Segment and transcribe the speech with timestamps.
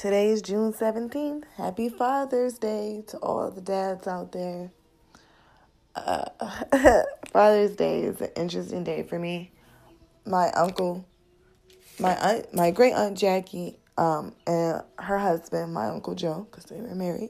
[0.00, 1.44] Today is June 17th.
[1.58, 4.70] Happy Father's Day to all the dads out there.
[5.94, 6.24] Uh,
[7.30, 9.50] Father's Day is an interesting day for me.
[10.24, 11.04] My uncle,
[11.98, 16.80] my aunt, my great aunt Jackie, um, and her husband, my uncle Joe, because they
[16.80, 17.28] were married,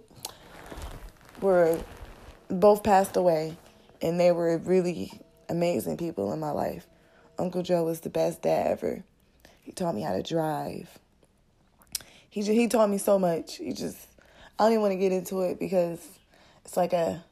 [1.40, 1.76] were
[2.46, 3.56] both passed away,
[4.00, 5.10] and they were really
[5.48, 6.86] amazing people in my life.
[7.36, 9.02] Uncle Joe was the best dad ever.
[9.60, 11.00] He taught me how to drive.
[12.30, 13.56] He just, he taught me so much.
[13.56, 13.98] He just
[14.58, 16.06] I don't even want to get into it because
[16.64, 17.24] it's like a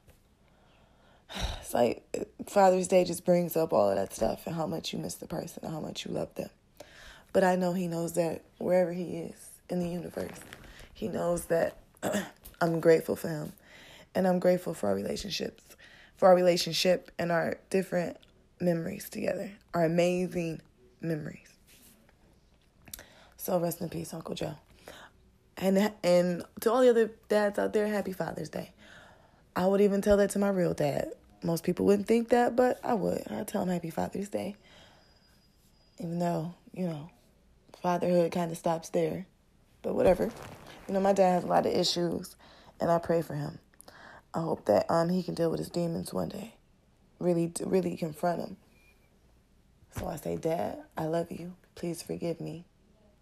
[1.61, 2.03] it's like
[2.47, 5.27] Father's Day just brings up all of that stuff and how much you miss the
[5.27, 6.51] person and how much you love them.
[7.33, 9.37] But I know he knows that wherever he is
[9.69, 10.41] in the universe,
[10.95, 11.77] he knows that
[12.61, 13.53] I'm grateful for him.
[14.15, 15.63] And I'm grateful for our relationships,
[16.17, 18.17] for our relationship and our different
[18.59, 20.63] memories together, our amazing
[21.01, 21.55] memories.
[23.37, 24.55] So rest in peace, Uncle Joe.
[25.59, 28.71] And and to all the other dads out there, happy Father's Day.
[29.57, 31.13] I would even tell that to my real dad.
[31.43, 33.23] Most people wouldn't think that, but I would.
[33.31, 34.57] I'd tell him happy Father's Day.
[35.99, 37.11] Even though, you know,
[37.83, 39.27] fatherhood kind of stops there.
[39.83, 40.31] But whatever.
[40.87, 42.37] You know, my dad has a lot of issues,
[42.81, 43.59] and I pray for him.
[44.33, 46.55] I hope that um he can deal with his demons one day.
[47.19, 48.57] Really, really confront him.
[49.99, 51.55] So I say, Dad, I love you.
[51.75, 52.65] Please forgive me.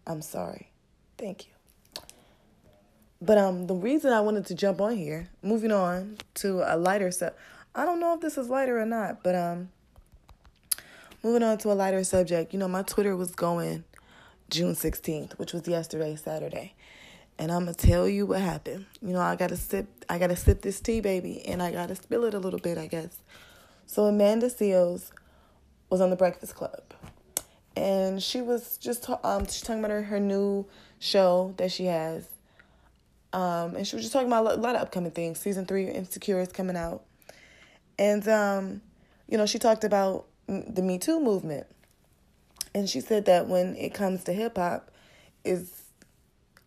[0.06, 0.70] I'm sorry.
[1.16, 1.55] Thank you.
[3.20, 7.10] But um, the reason I wanted to jump on here, moving on to a lighter
[7.10, 7.32] sub,
[7.74, 9.70] I don't know if this is lighter or not, but um,
[11.22, 12.52] moving on to a lighter subject.
[12.52, 13.84] You know, my Twitter was going
[14.50, 16.74] June sixteenth, which was yesterday, Saturday,
[17.38, 18.86] and I'm gonna tell you what happened.
[19.00, 22.24] You know, I gotta sip, I gotta sip this tea, baby, and I gotta spill
[22.24, 23.18] it a little bit, I guess.
[23.86, 25.10] So Amanda Seales
[25.88, 26.82] was on the Breakfast Club,
[27.74, 30.66] and she was just um, she's talking about her her new
[30.98, 32.28] show that she has
[33.32, 35.38] um, and she was just talking about a lot of upcoming things.
[35.38, 37.04] Season three, Insecure is coming out.
[37.98, 38.82] And, um,
[39.28, 41.66] you know, she talked about the Me Too movement.
[42.74, 44.90] And she said that when it comes to hip hop,
[45.44, 45.72] is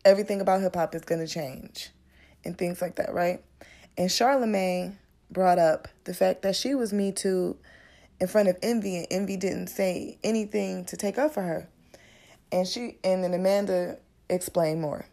[0.05, 1.89] everything about hip hop is going to change
[2.43, 3.43] and things like that, right?
[3.97, 4.97] And Charlemagne
[5.29, 7.57] brought up the fact that she was Me Too
[8.19, 11.69] in front of Envy, and Envy didn't say anything to take up for her.
[12.51, 13.97] And she and then Amanda
[14.29, 15.05] explained more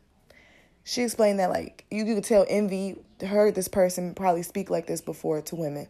[0.87, 5.01] she explained that like you could tell envy heard this person probably speak like this
[5.01, 5.89] before to women.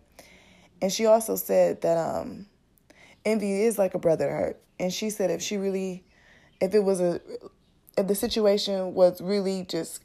[0.80, 2.46] And she also said that um
[3.24, 4.56] envy is like a brother to her.
[4.80, 6.02] And she said if she really
[6.62, 7.20] if it was a
[7.98, 10.02] if the situation was really just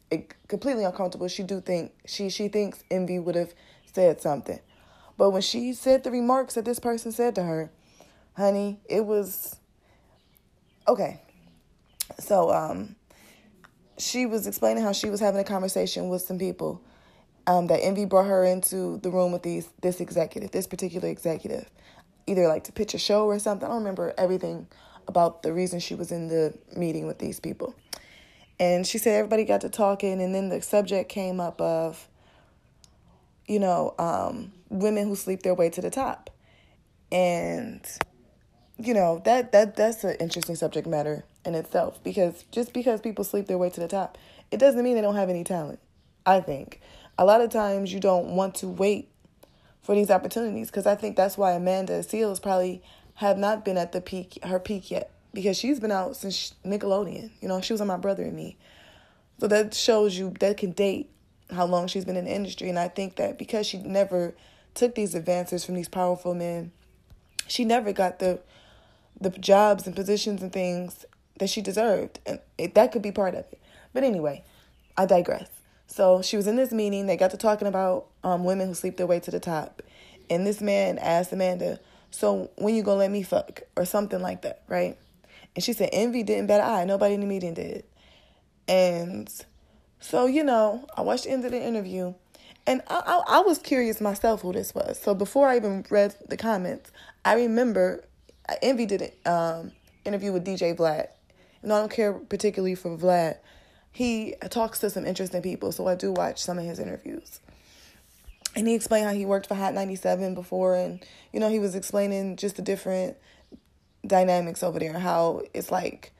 [0.49, 3.53] completely uncomfortable she do think she she thinks envy would have
[3.85, 4.59] said something.
[5.17, 7.71] But when she said the remarks that this person said to her
[8.35, 9.55] honey it was
[10.85, 11.21] okay.
[12.19, 12.97] So um
[14.01, 16.81] she was explaining how she was having a conversation with some people.
[17.47, 21.69] Um, that Envy brought her into the room with these this executive, this particular executive,
[22.27, 23.65] either like to pitch a show or something.
[23.65, 24.67] I don't remember everything
[25.07, 27.73] about the reason she was in the meeting with these people.
[28.59, 32.07] And she said everybody got to talking, and then the subject came up of,
[33.47, 36.29] you know, um, women who sleep their way to the top,
[37.11, 37.81] and
[38.77, 43.23] you know that that that's an interesting subject matter in itself because just because people
[43.23, 44.17] sleep their way to the top,
[44.51, 45.79] it doesn't mean they don't have any talent.
[46.25, 46.79] I think
[47.17, 49.09] a lot of times you don't want to wait
[49.81, 52.81] for these opportunities because I think that's why Amanda Seales probably
[53.15, 57.31] have not been at the peak her peak yet because she's been out since Nickelodeon.
[57.41, 58.57] You know, she was on My Brother and Me,
[59.39, 61.09] so that shows you that can date
[61.51, 62.69] how long she's been in the industry.
[62.69, 64.33] And I think that because she never
[64.73, 66.71] took these advances from these powerful men,
[67.47, 68.39] she never got the
[69.19, 71.05] the jobs and positions and things
[71.39, 72.19] that she deserved.
[72.25, 73.59] And it, that could be part of it.
[73.93, 74.43] But anyway,
[74.97, 75.49] I digress.
[75.87, 77.07] So she was in this meeting.
[77.07, 79.81] They got to talking about um, women who sleep their way to the top.
[80.29, 81.79] And this man asked Amanda,
[82.11, 83.61] So when you gonna let me fuck?
[83.75, 84.97] Or something like that, right?
[85.55, 86.85] And she said, Envy didn't bat an eye.
[86.85, 87.83] Nobody in the meeting did.
[88.67, 89.29] And
[89.99, 92.13] so, you know, I watched the end of the interview.
[92.65, 94.99] And I, I, I was curious myself who this was.
[94.99, 96.91] So before I even read the comments,
[97.25, 98.05] I remember
[98.61, 99.71] Envy did an um,
[100.05, 101.07] interview with DJ Vlad
[101.61, 103.37] and I don't care particularly for Vlad.
[103.91, 107.39] He talks to some interesting people, so I do watch some of his interviews.
[108.55, 111.75] And he explained how he worked for Hot 97 before, and, you know, he was
[111.75, 113.17] explaining just the different
[114.05, 116.11] dynamics over there, how it's like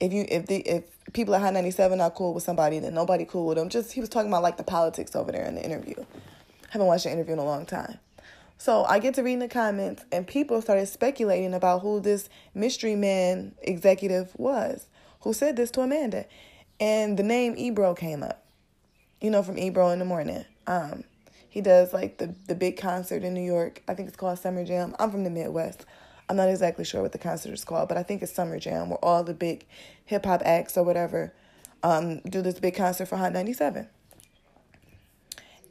[0.00, 3.24] if you if the if people at Hot 97 are cool with somebody, then nobody
[3.24, 3.68] cool with them.
[3.68, 5.94] Just he was talking about like the politics over there in the interview.
[5.98, 7.98] I haven't watched the interview in a long time.
[8.60, 12.94] So I get to reading the comments, and people started speculating about who this mystery
[12.94, 14.86] man executive was
[15.22, 16.26] who said this to Amanda.
[16.78, 18.44] and the name Ebro came up.
[19.18, 20.44] You know, from Ebro in the morning.
[20.66, 21.04] Um,
[21.48, 23.82] he does like the the big concert in New York.
[23.88, 24.94] I think it's called Summer Jam.
[24.98, 25.86] I'm from the Midwest.
[26.28, 28.90] I'm not exactly sure what the concert is called, but I think it's Summer Jam,
[28.90, 29.64] where all the big
[30.04, 31.32] hip hop acts or whatever
[31.82, 33.88] um, do this big concert for Hot 97.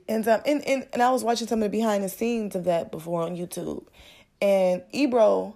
[0.09, 2.63] And, um, and, and, and I was watching some of the behind the scenes of
[2.63, 3.85] that before on YouTube.
[4.41, 5.55] And Ebro,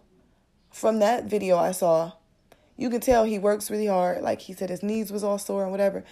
[0.71, 2.11] from that video I saw,
[2.77, 4.21] you can tell he works really hard.
[4.21, 6.03] Like he said, his knees was all sore and whatever.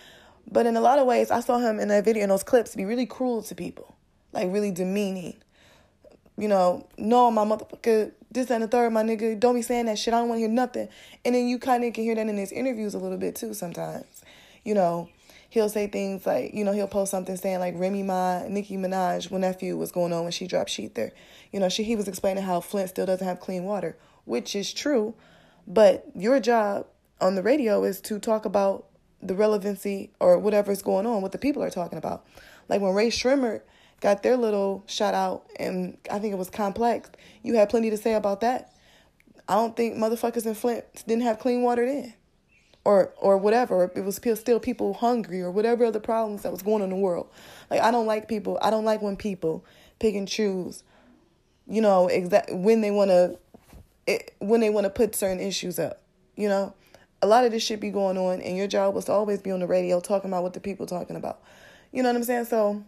[0.52, 2.76] But in a lot of ways, I saw him in that video, in those clips,
[2.76, 3.96] be really cruel to people,
[4.34, 5.36] like really demeaning.
[6.36, 10.00] You know, no, my motherfucker, this and the third, my nigga, don't be saying that
[10.00, 10.16] shit.
[10.16, 10.90] I don't want to hear nothing.
[11.24, 13.54] And then you kind of can hear that in his interviews a little bit too
[13.54, 14.24] sometimes.
[14.64, 15.10] You know,
[15.52, 19.30] he'll say things like, you know, he'll post something saying like Remy Ma, Nicki Minaj,
[19.30, 21.12] when nephew was going on when she dropped ShETHER.
[21.52, 24.74] You know, she he was explaining how Flint still doesn't have clean water, which is
[24.74, 25.14] true,
[25.68, 26.88] but your job
[27.20, 28.88] on the radio is to talk about
[29.22, 32.26] the relevancy or whatever's going on, what the people are talking about.
[32.70, 33.62] Like when Rae Sremmurd
[34.00, 37.12] got their little shout out, and I think it was complex.
[37.44, 38.72] You had plenty to say about that.
[39.50, 42.14] I don't think motherfuckers in Flint didn't have clean water then,
[42.84, 43.92] or or whatever.
[43.96, 47.02] It was still people hungry or whatever other problems that was going on in the
[47.02, 47.30] world.
[47.70, 48.58] Like I don't like people.
[48.62, 49.66] I don't like when people
[50.00, 50.84] pick and choose.
[51.68, 56.02] You know exact when they want to, when they want to put certain issues up.
[56.36, 56.74] You know,
[57.22, 59.52] a lot of this shit be going on, and your job was to always be
[59.52, 61.42] on the radio talking about what the people talking about.
[61.92, 62.46] You know what I'm saying?
[62.46, 62.84] So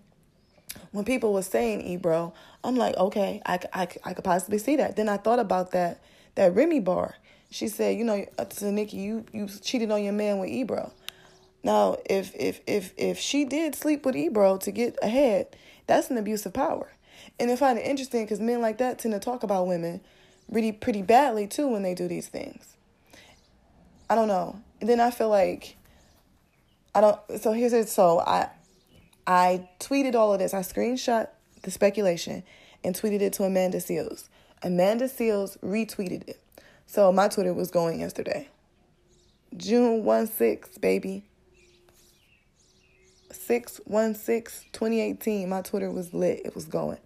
[0.91, 4.95] when people were saying Ebro, I'm like, okay, I, I, I could possibly see that.
[4.95, 6.01] Then I thought about that
[6.35, 7.15] that Remy bar.
[7.53, 10.91] She said, you know, uh, to Nicki, you you cheated on your man with Ebro.
[11.63, 15.55] Now, if if if if she did sleep with Ebro to get ahead,
[15.85, 16.91] that's an abuse of power.
[17.39, 20.01] And I find it interesting because men like that tend to talk about women
[20.49, 22.75] really pretty badly too when they do these things.
[24.09, 24.59] I don't know.
[24.81, 25.77] And then I feel like
[26.95, 27.19] I don't.
[27.39, 27.87] So here's it.
[27.87, 28.49] So I
[29.27, 30.55] I tweeted all of this.
[30.55, 31.27] I screenshot
[31.61, 32.41] the speculation
[32.83, 34.27] and tweeted it to Amanda Seales.
[34.63, 36.42] Amanda Seales retweeted it.
[36.87, 38.47] So my Twitter was going yesterday.
[39.57, 41.23] June 1 6, baby.
[43.31, 45.49] 6 1 6 2018.
[45.49, 46.41] My Twitter was lit.
[46.45, 46.99] It was going.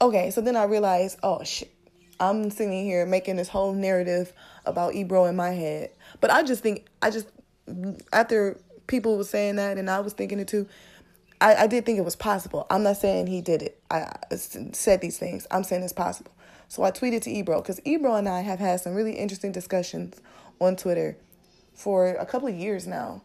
[0.00, 1.72] Okay, so then I realized, oh shit.
[2.20, 4.32] I'm sitting here making this whole narrative
[4.64, 5.90] about Ebro in my head.
[6.20, 7.26] But I just think, I just,
[8.12, 10.68] after people were saying that and I was thinking it too,
[11.40, 12.66] I, I did think it was possible.
[12.70, 13.80] I'm not saying he did it.
[13.90, 15.46] I, I said these things.
[15.50, 16.30] I'm saying it's possible.
[16.72, 20.18] So I tweeted to Ebro because Ebro and I have had some really interesting discussions
[20.58, 21.18] on Twitter
[21.74, 23.20] for a couple of years now.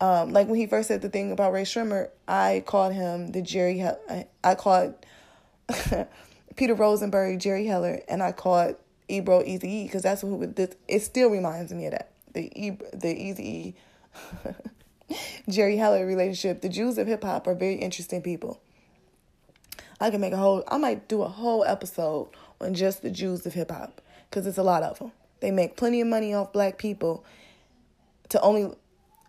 [0.00, 3.42] Um, like when he first said the thing about Rae Sremmurd, I called him the
[3.42, 3.84] Jerry.
[4.44, 4.94] I called
[6.54, 8.76] Peter Rosenberg Jerry Heller, and I called
[9.08, 10.76] Ebro Eazy because that's who this.
[10.86, 13.74] It still reminds me of that the e, the Eazy.
[15.48, 16.60] Jerry Heller relationship.
[16.60, 18.60] The Jews of hip hop are very interesting people.
[20.00, 22.28] I can make a whole, I might do a whole episode
[22.60, 24.00] on just the Jews of hip hop
[24.30, 25.12] because it's a lot of them.
[25.40, 27.24] They make plenty of money off black people
[28.30, 28.74] to only,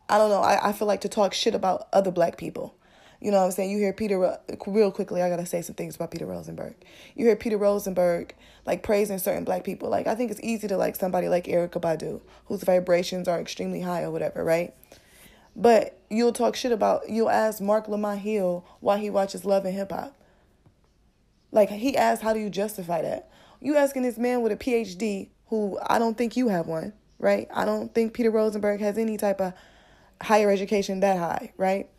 [0.10, 2.74] I don't know, I, I feel like to talk shit about other black people.
[3.20, 3.72] You know what I'm saying?
[3.72, 4.38] You hear Peter,
[4.68, 6.76] real quickly, I gotta say some things about Peter Rosenberg.
[7.16, 8.36] You hear Peter Rosenberg,
[8.66, 9.90] like, praising certain black people.
[9.90, 13.82] Like, I think it's easy to like somebody like Erykah Badu, whose vibrations are extremely
[13.82, 14.74] high or whatever, right?
[15.56, 19.74] But you'll talk shit about, you'll ask Marc Lamont Hill why he watches Love and
[19.74, 20.14] Hip Hop.
[21.51, 23.30] Like, he asked, how do you justify that?
[23.61, 27.47] You asking this man with a PhD, who I don't think you have one, right?
[27.54, 29.54] I don't think Peter Rosenberg has any type of
[30.21, 31.89] higher education that high, right?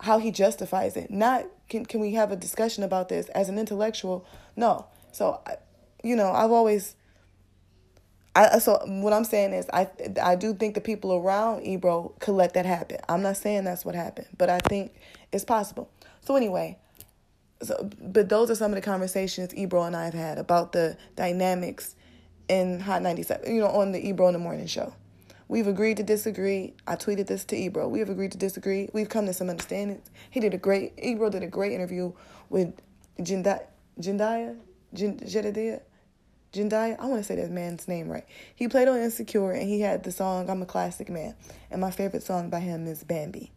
[0.00, 1.10] How he justifies it.
[1.10, 4.24] Not, can, can we have a discussion about this as an intellectual?
[4.56, 4.86] No.
[5.12, 5.40] So,
[6.02, 6.94] you know, I've always
[8.34, 9.88] I, so what I'm saying is I
[10.22, 12.98] I do think the people around Ebro could let that happen.
[13.08, 14.94] I'm not saying that's what happened, but I think
[15.32, 15.90] it's possible.
[16.20, 16.78] So anyway,
[17.62, 20.96] so but those are some of the conversations Ebro and I have had about the
[21.16, 21.94] dynamics
[22.48, 24.92] in Hot 97, you know, on the Ebro in the Morning show.
[25.46, 26.74] We've agreed to disagree.
[26.86, 27.88] I tweeted this to Ebro.
[27.88, 28.88] We have agreed to disagree.
[28.92, 30.10] We've come to some understandings.
[30.30, 32.12] He did a great Ebro did a great interview
[32.48, 32.74] with
[33.18, 33.66] Jindaya
[34.00, 34.56] Jindaya
[34.94, 35.80] Jedediah
[36.52, 38.24] Jendai, I want to say that man's name right.
[38.56, 41.34] He played on Insecure and he had the song I'm a Classic Man.
[41.70, 43.52] And my favorite song by him is Bambi.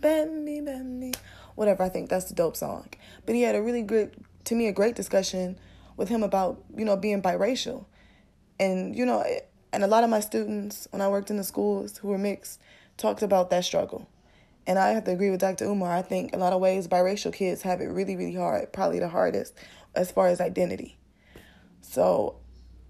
[0.00, 1.12] Bambi, Bambi.
[1.60, 2.88] Whatever, I think that's the dope song.
[3.26, 5.58] But he had a really good, to me, a great discussion
[5.96, 7.84] with him about, you know, being biracial.
[8.58, 9.22] And, you know,
[9.72, 12.60] and a lot of my students, when I worked in the schools who were mixed,
[12.96, 14.08] talked about that struggle.
[14.66, 15.66] And I have to agree with Dr.
[15.66, 15.92] Umar.
[15.94, 19.08] I think a lot of ways, biracial kids have it really, really hard, probably the
[19.08, 19.54] hardest
[19.94, 20.96] as far as identity
[21.90, 22.36] so,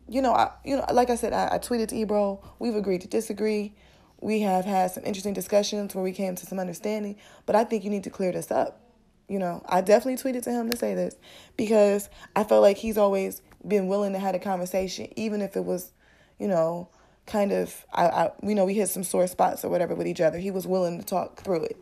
[0.08, 2.42] you know, I you know, like I said, I, I tweeted to Ebro.
[2.58, 3.74] We've agreed to disagree.
[4.20, 7.84] We have had some interesting discussions where we came to some understanding, but I think
[7.84, 8.80] you need to clear this up.
[9.28, 11.16] You know, I definitely tweeted to him to say this
[11.56, 15.64] because I felt like he's always been willing to have a conversation, even if it
[15.64, 15.92] was,
[16.38, 16.88] you know,
[17.26, 20.20] kind of I, I you know we hit some sore spots or whatever with each
[20.20, 20.38] other.
[20.38, 21.76] He was willing to talk through it.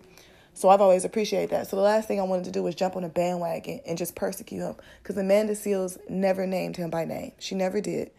[0.52, 1.68] So I've always appreciated that.
[1.68, 4.16] So the last thing I wanted to do was jump on a bandwagon and just
[4.16, 7.32] persecute him because Amanda Seales never named him by name.
[7.38, 8.10] She never did.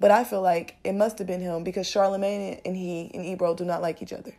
[0.00, 3.54] But I feel like it must have been him because Charlemagne and he and Ebro
[3.54, 4.34] do not like each other.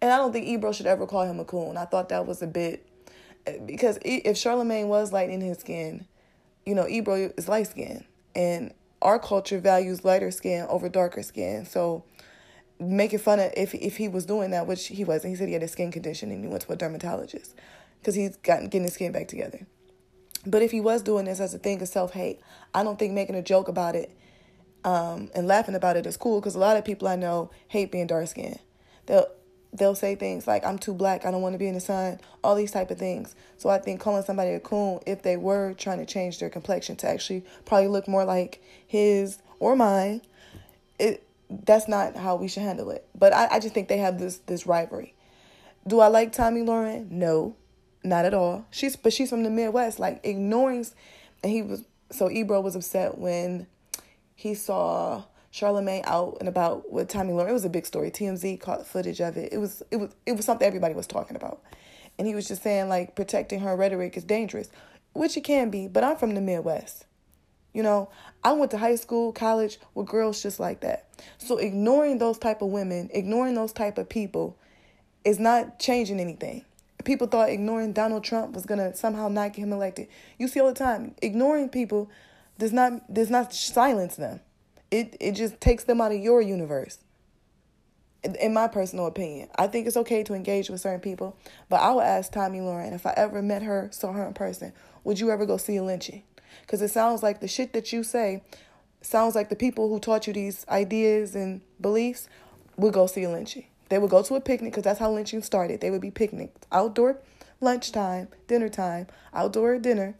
[0.00, 1.76] And I don't think Ebro should ever call him a coon.
[1.76, 2.86] I thought that was a bit
[3.66, 6.06] because if Charlemagne was light in his skin,
[6.66, 8.04] you know, Ebro is light skin.
[8.34, 11.64] And our culture values lighter skin over darker skin.
[11.64, 12.04] So
[12.78, 15.30] making fun of if if he was doing that, which he wasn't.
[15.30, 17.54] He said he had a skin condition and he went to a dermatologist
[18.00, 19.66] because he's gotten getting his skin back together.
[20.46, 22.40] But if he was doing this as a thing of self hate,
[22.74, 24.12] I don't think making a joke about it
[24.84, 27.90] um, and laughing about it is cool because a lot of people I know hate
[27.90, 28.60] being dark skinned.
[29.06, 29.26] They'll
[29.72, 32.20] they'll say things like I'm too black, I don't want to be in the sun,
[32.42, 33.34] all these type of things.
[33.56, 36.96] So I think calling somebody a coon if they were trying to change their complexion
[36.96, 40.22] to actually probably look more like his or mine,
[40.98, 43.06] it that's not how we should handle it.
[43.14, 45.14] But I, I just think they have this this rivalry.
[45.86, 47.10] Do I like Tomi Lahren?
[47.10, 47.56] No,
[48.04, 48.66] not at all.
[48.70, 49.98] She's but she's from the Midwest.
[49.98, 50.86] Like ignoring,
[51.42, 53.66] and he was so Ebro was upset when
[54.38, 57.48] he saw Charlemagne out and about with Tomi Lahren.
[57.48, 58.12] It was a big story.
[58.12, 59.52] TMZ caught footage of it.
[59.52, 61.60] It was it was it was something everybody was talking about.
[62.16, 64.70] And he was just saying like protecting her rhetoric is dangerous,
[65.12, 67.04] which it can be, but I'm from the Midwest.
[67.72, 68.10] You know,
[68.44, 71.08] I went to high school, college with girls just like that.
[71.38, 74.56] So ignoring those type of women, ignoring those type of people
[75.24, 76.64] is not changing anything.
[77.04, 80.06] People thought ignoring Donald Trump was going to somehow not get him elected.
[80.38, 82.08] You see all the time, ignoring people
[82.58, 84.40] does not does not silence them.
[84.90, 86.98] It it just takes them out of your universe.
[88.40, 91.36] In my personal opinion, I think it's okay to engage with certain people,
[91.68, 94.72] but I would ask Tomi Lahren if I ever met her, saw her in person,
[95.04, 96.24] would you ever go see a lynching?
[96.62, 98.42] Because it sounds like the shit that you say
[99.02, 102.28] sounds like the people who taught you these ideas and beliefs
[102.76, 103.66] would go see a lynching.
[103.88, 105.80] They would go to a picnic because that's how lynching started.
[105.80, 107.20] They would be picnicked outdoor
[107.60, 110.16] lunchtime, dinner time, outdoor dinner,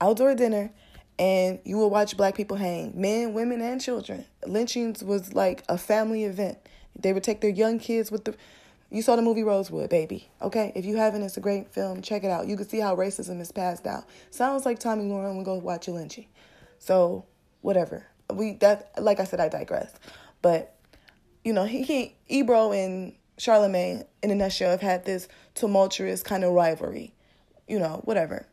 [0.00, 0.70] outdoor dinner,
[1.18, 4.24] and you will watch black people hang men, women, and children.
[4.46, 6.58] Lynchings was like a family event.
[6.98, 8.34] They would take their young kids with the.
[8.92, 10.28] You saw the movie Rosewood, baby.
[10.42, 12.02] Okay, if you haven't, it's a great film.
[12.02, 12.48] Check it out.
[12.48, 14.02] You can see how racism is passed down.
[14.30, 16.26] Sounds like Tomi Lahren would go watch a lynching.
[16.80, 17.24] So
[17.60, 18.06] whatever.
[18.32, 19.92] We that like I said, I digress.
[20.42, 20.74] But
[21.44, 26.44] you know, he, he Ebro and Charlemagne in a nutshell have had this tumultuous kind
[26.44, 27.14] of rivalry.
[27.68, 28.46] You know, whatever.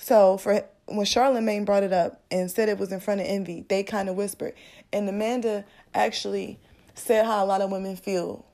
[0.00, 3.64] So for when Charlemagne brought it up and said it was in front of Envy,
[3.68, 4.54] they kind of whispered.
[4.92, 5.64] And Amanda
[5.94, 6.58] actually
[6.94, 8.44] said how a lot of women feel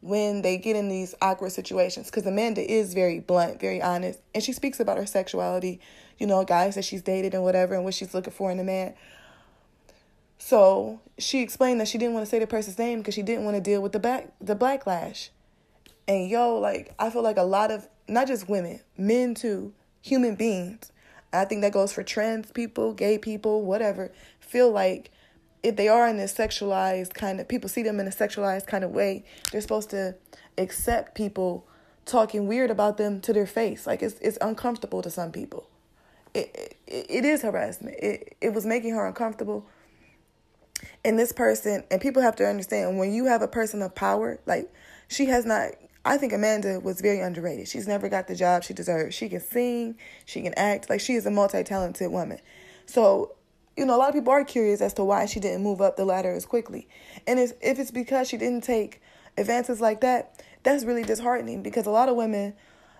[0.00, 2.06] when they get in these awkward situations.
[2.06, 5.78] Because Amanda is very blunt, very honest, and she speaks about her sexuality,
[6.18, 8.64] you know, guys that she's dated and whatever, and what she's looking for in a
[8.64, 8.94] man.
[10.38, 13.44] So she explained that she didn't want to say the person's name because she didn't
[13.44, 15.28] want to deal with the back the backlash.
[16.08, 20.34] And yo, like I feel like a lot of not just women, men too, human
[20.34, 20.90] beings
[21.34, 25.10] I think that goes for trans people, gay people, whatever, feel like
[25.62, 28.84] if they are in this sexualized kind of people see them in a sexualized kind
[28.84, 30.14] of way, they're supposed to
[30.58, 31.66] accept people
[32.04, 33.86] talking weird about them to their face.
[33.86, 35.68] Like it's it's uncomfortable to some people.
[36.34, 37.96] It it, it is harassment.
[37.98, 39.66] It it was making her uncomfortable.
[41.02, 44.38] And this person and people have to understand when you have a person of power,
[44.44, 44.70] like
[45.08, 45.70] she has not
[46.04, 47.66] I think Amanda was very underrated.
[47.66, 49.14] She's never got the job she deserves.
[49.14, 49.96] She can sing,
[50.26, 52.40] she can act, like she is a multi-talented woman.
[52.86, 53.34] So,
[53.76, 55.96] you know, a lot of people are curious as to why she didn't move up
[55.96, 56.88] the ladder as quickly.
[57.26, 59.00] And if it's because she didn't take
[59.38, 62.54] advances like that, that's really disheartening because a lot of women,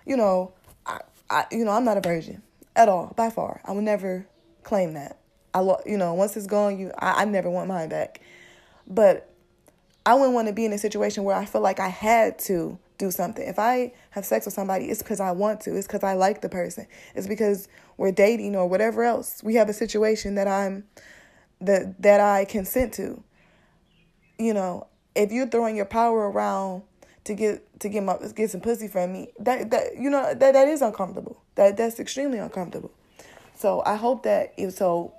[0.05, 0.53] you know,
[0.85, 2.41] I, I you know, I'm not a virgin
[2.75, 3.61] at all, by far.
[3.65, 4.27] I would never
[4.63, 5.19] claim that.
[5.53, 8.19] I, you know, once it's gone, you, I, I never want mine back.
[8.87, 9.31] But
[10.05, 12.77] I wouldn't want to be in a situation where I feel like I had to
[12.97, 13.47] do something.
[13.47, 15.75] If I have sex with somebody, it's because I want to.
[15.75, 16.87] It's because I like the person.
[17.13, 19.41] It's because we're dating or whatever else.
[19.43, 20.85] We have a situation that I'm
[21.61, 23.23] that that I consent to.
[24.37, 26.83] You know, if you're throwing your power around
[27.25, 30.53] to get to get my get some pussy from me, that that you know that
[30.53, 31.41] that is uncomfortable.
[31.55, 32.91] That that's extremely uncomfortable.
[33.55, 35.13] So I hope that if so.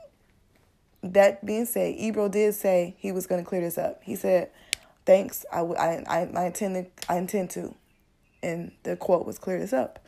[1.02, 4.02] That being said, Ebro did say he was going to clear this up.
[4.02, 4.50] He said
[5.06, 5.46] thanks.
[5.52, 7.74] I, I, I, I intend to, I intend to.
[8.42, 10.06] And the quote was clear this up.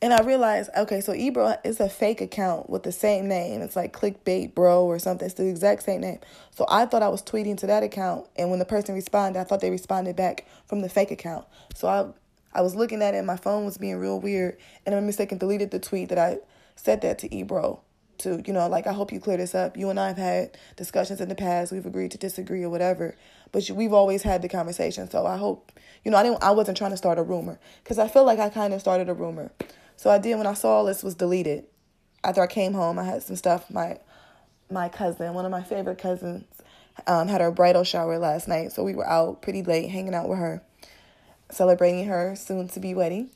[0.00, 3.62] And I realized, okay, so Ebro is a fake account with the same name.
[3.62, 5.26] It's like clickbait bro or something.
[5.26, 6.20] It's the exact same name.
[6.52, 9.44] So I thought I was tweeting to that account, and when the person responded, I
[9.44, 11.46] thought they responded back from the fake account.
[11.74, 12.06] So I
[12.56, 15.36] I was looking at it, and my phone was being real weird, and I mistaken
[15.38, 16.38] deleted the tweet that I
[16.76, 17.80] said that to Ebro.
[18.18, 19.76] To you know, like I hope you clear this up.
[19.76, 21.72] You and I have had discussions in the past.
[21.72, 23.16] We've agreed to disagree or whatever,
[23.52, 25.08] but we've always had the conversation.
[25.10, 25.72] So I hope
[26.04, 26.42] you know I didn't.
[26.42, 29.08] I wasn't trying to start a rumor because I feel like I kind of started
[29.08, 29.50] a rumor.
[29.96, 31.64] So I did when I saw all this was deleted.
[32.24, 33.70] After I came home, I had some stuff.
[33.70, 33.98] My
[34.70, 36.44] my cousin, one of my favorite cousins,
[37.06, 38.72] um, had her bridal shower last night.
[38.72, 40.62] So we were out pretty late hanging out with her,
[41.50, 43.30] celebrating her soon to be wedding.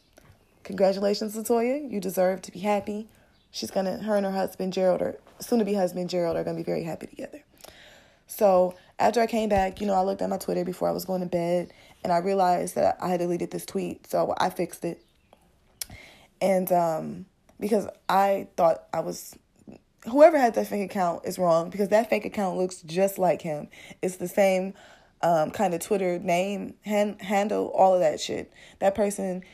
[0.65, 1.91] Congratulations, Latoya.
[1.91, 3.09] You deserve to be happy.
[3.51, 6.57] She's gonna her and her husband Gerald or soon to be husband Gerald are gonna
[6.57, 7.43] be very happy together.
[8.27, 11.05] So after I came back, you know, I looked at my Twitter before I was
[11.05, 14.07] going to bed and I realized that I had deleted this tweet.
[14.07, 15.03] So I fixed it
[16.43, 17.27] and um,
[17.61, 19.39] because I thought I was
[20.05, 23.69] whoever had that fake account is wrong because that fake account looks just like him.
[24.03, 24.75] It's the same
[25.23, 28.53] um, kind of Twitter name, hand, handle, all of that shit.
[28.81, 29.45] That person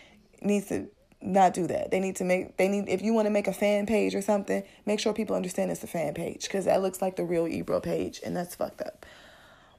[0.41, 0.89] needs to
[1.21, 1.91] not do that.
[1.91, 4.23] They need to make they need if you want to make a fan page or
[4.23, 7.47] something, make sure people understand it's a fan page because that looks like the real
[7.47, 9.05] Ebro page and that's fucked up.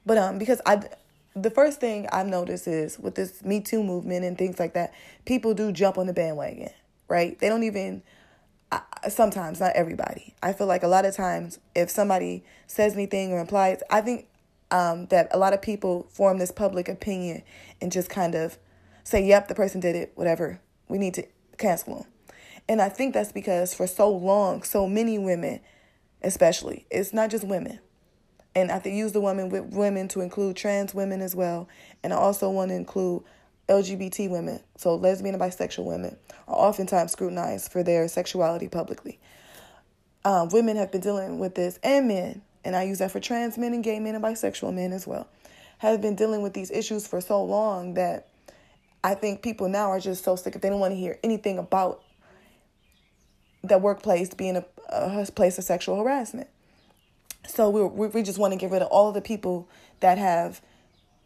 [0.06, 0.82] But um because I
[1.34, 4.92] the first thing I've noticed is with this Me Too movement and things like that,
[5.24, 6.70] people do jump on the bandwagon
[7.10, 7.38] right?
[7.38, 8.02] They don't even,
[9.08, 10.34] sometimes, not everybody.
[10.42, 14.28] I feel like a lot of times, if somebody says anything or implies, I think
[14.70, 17.42] um, that a lot of people form this public opinion
[17.82, 18.56] and just kind of
[19.02, 20.60] say, yep, the person did it, whatever.
[20.88, 21.26] We need to
[21.58, 22.04] cancel them.
[22.68, 25.60] And I think that's because for so long, so many women,
[26.22, 27.80] especially, it's not just women.
[28.54, 31.68] And I to use the women with women to include trans women as well.
[32.02, 33.22] And I also want to include
[33.68, 36.16] LGBT women, so lesbian and bisexual women,
[36.48, 39.20] are oftentimes scrutinized for their sexuality publicly.
[40.24, 43.56] Um, women have been dealing with this, and men, and I use that for trans
[43.56, 45.28] men and gay men and bisexual men as well,
[45.78, 48.28] have been dealing with these issues for so long that
[49.02, 51.58] I think people now are just so sick if they don't want to hear anything
[51.58, 52.02] about
[53.62, 56.48] the workplace being a, a place of sexual harassment.
[57.46, 59.68] So we we just want to get rid of all the people
[60.00, 60.60] that have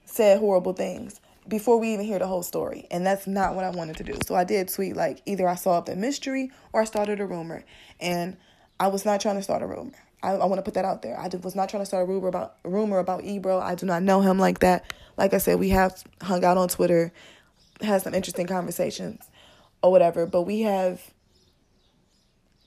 [0.06, 2.86] said horrible things before we even hear the whole story.
[2.90, 4.14] And that's not what I wanted to do.
[4.26, 7.64] So I did tweet like either I solved a mystery or I started a rumor.
[8.00, 8.36] And
[8.80, 9.92] I was not trying to start a rumor.
[10.22, 11.18] I, I want to put that out there.
[11.18, 13.58] I did, was not trying to start a rumor about rumor about Ebro.
[13.58, 14.92] I do not know him like that.
[15.16, 17.12] Like I said, we have hung out on Twitter,
[17.80, 19.28] had some interesting conversations
[19.82, 21.12] or whatever, but we have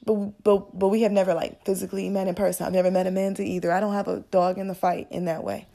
[0.08, 2.66] but but but we have never like physically met in person.
[2.66, 3.72] I've never met Amanda either.
[3.72, 5.68] I don't have a dog in the fight in that way.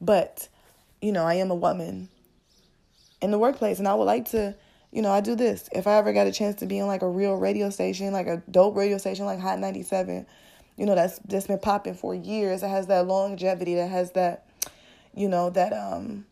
[0.00, 0.48] But,
[1.02, 2.08] you know, I am a woman
[3.20, 3.78] in the workplace.
[3.78, 4.54] And I would like to,
[4.92, 5.68] you know, I do this.
[5.72, 8.28] If I ever got a chance to be on like a real radio station, like
[8.28, 10.26] a dope radio station like Hot 97,
[10.76, 12.62] you know, that's that's been popping for years.
[12.62, 14.46] It has that longevity, that has that,
[15.14, 16.26] you know, that um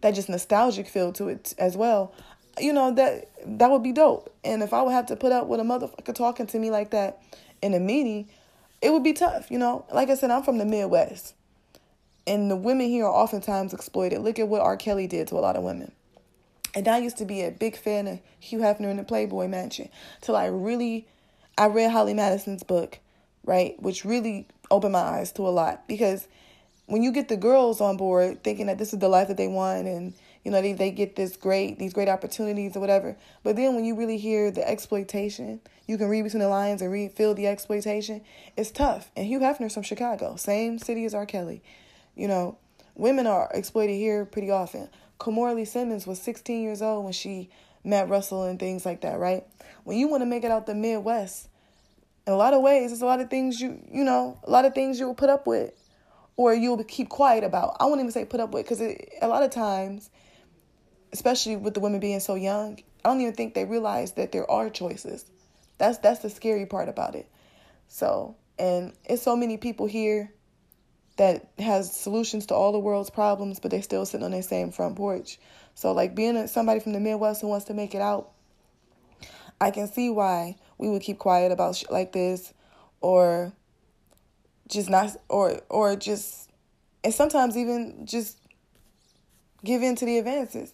[0.00, 2.14] that just nostalgic feel to it as well.
[2.58, 4.34] You know, that that would be dope.
[4.44, 6.90] And if I would have to put up with a motherfucker talking to me like
[6.90, 7.22] that
[7.62, 8.28] in a meeting,
[8.80, 9.84] it would be tough, you know.
[9.92, 11.34] Like I said, I'm from the Midwest.
[12.26, 14.20] And the women here are oftentimes exploited.
[14.20, 14.76] Look at what R.
[14.76, 15.92] Kelly did to a lot of women.
[16.74, 19.88] And I used to be a big fan of Hugh Hefner in the Playboy Mansion
[20.20, 21.06] till I really,
[21.56, 22.98] I read Holly Madison's book,
[23.44, 26.26] right, which really opened my eyes to a lot because
[26.86, 29.48] when you get the girls on board thinking that this is the life that they
[29.48, 30.12] want and
[30.46, 33.16] you know they, they get this great these great opportunities or whatever.
[33.42, 36.92] But then when you really hear the exploitation you can read between the lines and
[36.92, 38.22] read feel the exploitation
[38.56, 39.10] it's tough.
[39.16, 41.26] And hugh hefner's from chicago same city as r.
[41.26, 41.64] Kelly.
[42.14, 42.58] You know
[42.94, 44.88] women are exploited here pretty often.
[45.18, 47.50] Kimora Lee Simmons was 16 years old when she
[47.82, 49.44] met Russell and things like that, right?
[49.82, 51.48] When you want to make it out the Midwest,
[52.24, 54.64] in a lot of ways, there's a lot of things you, you know, a lot
[54.64, 55.72] of things you'll put up with
[56.36, 57.76] or you'll keep quiet about.
[57.80, 60.10] I won't even say put up with because a lot of times,
[61.16, 64.48] especially with the women being so young, I don't even think they realize that there
[64.50, 65.24] are choices.
[65.78, 67.26] That's that's the scary part about it.
[67.88, 70.30] So, and it's so many people here
[71.16, 74.70] that has solutions to all the world's problems, but they're still sitting on their same
[74.70, 75.38] front porch.
[75.74, 78.32] So, like being somebody from the Midwest who wants to make it out,
[79.58, 82.52] I can see why we would keep quiet about shit like this,
[83.00, 83.54] or
[84.68, 86.50] just not, or or just,
[87.02, 88.38] and sometimes even just
[89.64, 90.72] give in to the advances.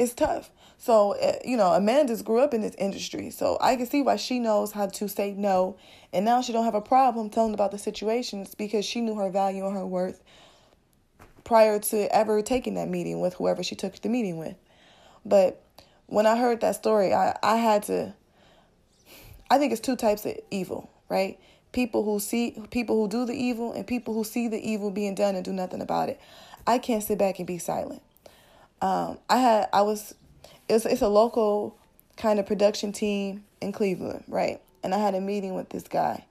[0.00, 0.50] It's tough.
[0.78, 4.16] So, eh, you know, Amanda's grew up in this industry, so I can see why
[4.16, 5.76] she knows how to say no,
[6.10, 9.28] and now she don't have a problem telling about the situations because she knew her
[9.28, 10.22] value and her worth
[11.44, 14.54] prior to ever taking that meeting with whoever she took the meeting with.
[15.26, 15.62] But
[16.06, 18.14] when I heard that story, I, I had to
[19.50, 21.38] I think it's two types of evil, right?
[21.72, 25.14] People who see people who do the evil and people who see the evil being
[25.14, 26.18] done and do nothing about it.
[26.66, 28.00] I can't sit back and be silent.
[28.82, 30.14] Um, I had I was
[30.68, 31.76] it's it's a local
[32.16, 34.60] kind of production team in Cleveland, right?
[34.82, 36.26] And I had a meeting with this guy.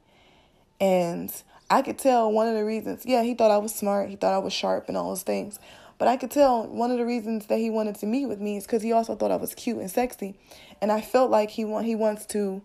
[0.81, 1.31] And
[1.69, 4.33] I could tell one of the reasons, yeah, he thought I was smart, he thought
[4.33, 5.59] I was sharp and all those things.
[5.97, 8.55] But I could tell one of the reasons that he wanted to meet with me
[8.55, 10.39] is because he also thought I was cute and sexy.
[10.81, 12.61] And I felt like he want he wants to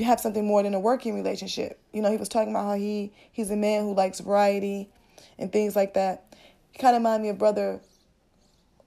[0.00, 1.80] have something more than a working relationship.
[1.92, 4.88] You know, he was talking about how he he's a man who likes variety
[5.38, 6.24] and things like that.
[6.70, 7.80] He kind of reminded me of brother.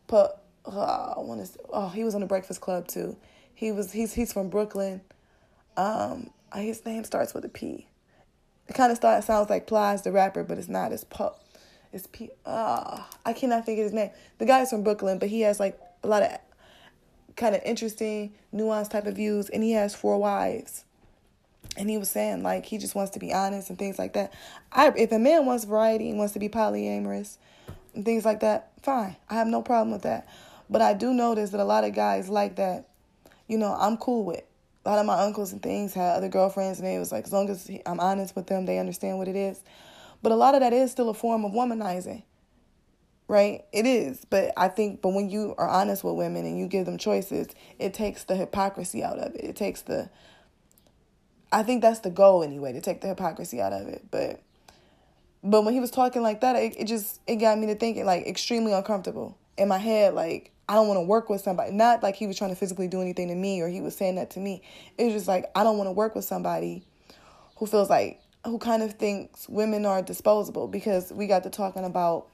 [0.10, 1.60] But uh, I want to.
[1.72, 3.16] Oh, he was on the Breakfast Club too.
[3.54, 3.94] He was.
[3.94, 5.02] He's he's from Brooklyn.
[5.78, 7.88] Um, his name starts with a P.
[8.68, 10.92] It kind of starts sounds like Plies the rapper, but it's not.
[10.92, 11.42] It's Pup.
[11.94, 12.32] It's P.
[12.46, 14.10] Uh, I cannot think of his name.
[14.40, 16.38] The guy's from Brooklyn, but he has like a lot of
[17.36, 20.86] kind of interesting, nuanced type of views, and he has four wives.
[21.78, 24.34] And he was saying like he just wants to be honest and things like that.
[24.72, 27.38] I if a man wants variety and wants to be polyamorous
[28.00, 29.18] and things like that, fine.
[29.30, 30.26] I have no problem with that.
[30.70, 32.88] But I do notice that a lot of guys like that,
[33.50, 34.42] you know, I'm cool with.
[34.86, 37.34] A lot of my uncles and things had other girlfriends, and it was like, as
[37.34, 39.62] long as I'm honest with them, they understand what it is.
[40.24, 42.24] But a lot of that is still a form of womanizing,
[43.28, 43.66] right?
[43.74, 44.26] It is.
[44.30, 47.50] But I think, but when you are honest with women and you give them choices,
[47.80, 49.44] it takes the hypocrisy out of it.
[49.44, 50.10] It takes the,
[51.52, 54.06] I think that's the goal anyway, to take the hypocrisy out of it.
[54.10, 54.40] But,
[55.44, 58.06] but when he was talking like that, it, it just, it got me to thinking
[58.06, 61.72] like extremely uncomfortable in my head, like, I don't want to work with somebody.
[61.72, 64.16] Not like he was trying to physically do anything to me or he was saying
[64.16, 64.62] that to me.
[64.98, 66.86] It was just like, I don't want to work with somebody
[67.58, 71.84] who feels like, who kind of thinks women are disposable because we got to talking
[71.84, 72.28] about,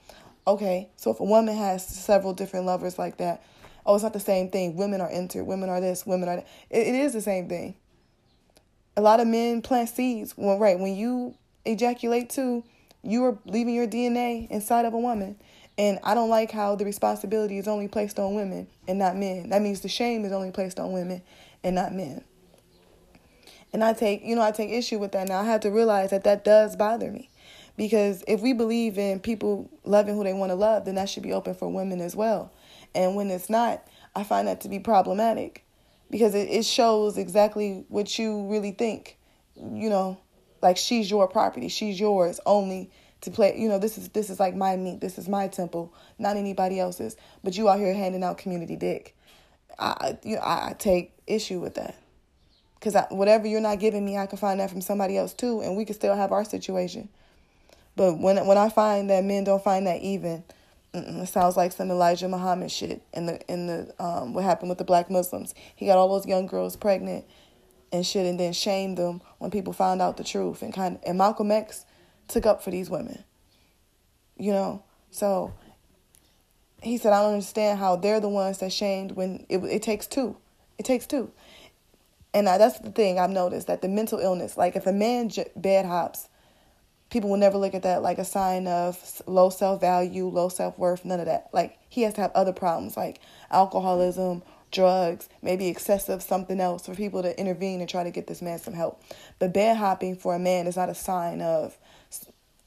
[0.46, 3.44] okay, so if a woman has several different lovers like that,
[3.86, 4.76] oh, it's not the same thing.
[4.76, 6.48] Women are entered, women are this, women are that.
[6.70, 7.76] It, it is the same thing.
[8.98, 10.36] A lot of men plant seeds.
[10.38, 12.64] Well, right, when you ejaculate too,
[13.06, 15.38] you are leaving your DNA inside of a woman.
[15.78, 19.50] And I don't like how the responsibility is only placed on women and not men.
[19.50, 21.22] That means the shame is only placed on women
[21.64, 22.24] and not men.
[23.74, 25.42] And I take, you know, I take issue with that now.
[25.42, 27.30] I have to realize that that does bother me.
[27.78, 31.24] Because if we believe in people loving who they want to love, then that should
[31.24, 32.54] be open for women as well.
[32.94, 35.66] And when it's not, I find that to be problematic
[36.10, 39.18] because it, it shows exactly what you really think.
[39.58, 40.20] You know,
[40.66, 42.90] like she's your property, she's yours only
[43.22, 45.00] to play you know this is this is like my meat.
[45.00, 47.16] This is my temple not anybody else's.
[47.44, 49.16] But you out here handing out community dick.
[49.78, 51.96] I you know, i, I take issue with that.
[52.80, 55.78] Because whatever you're not giving me i can find that from somebody else too and
[55.78, 57.10] we can still have our situation.
[57.96, 60.44] But when when i find that men don't find that even
[60.94, 64.78] it sounds like some elijah muhammad shit in the in the um, what happened with
[64.80, 65.54] the black muslims.
[65.76, 67.26] He got all those young girls pregnant
[67.92, 71.04] and shit and then shame them when people found out the truth and kind of,
[71.06, 71.86] and malcolm x
[72.28, 73.24] took up for these women.
[74.38, 75.54] You know, so
[76.82, 80.08] he said, I don't understand how they're the ones that shamed when it, it takes
[80.08, 80.38] two.
[80.78, 81.32] It takes two.
[82.34, 85.30] And I, that's the thing I've noticed that the mental illness, like if a man
[85.30, 86.28] j- bad hops,
[87.10, 90.78] people will never look at that like a sign of low self value, low self
[90.78, 91.50] worth, none of that.
[91.54, 93.22] Like he has to have other problems like
[93.52, 94.44] alcoholism,
[94.76, 98.60] drugs, maybe excessive something else for people to intervene and try to get this man
[98.60, 99.02] some help.
[99.40, 101.78] But bed hopping for a man is not a sign of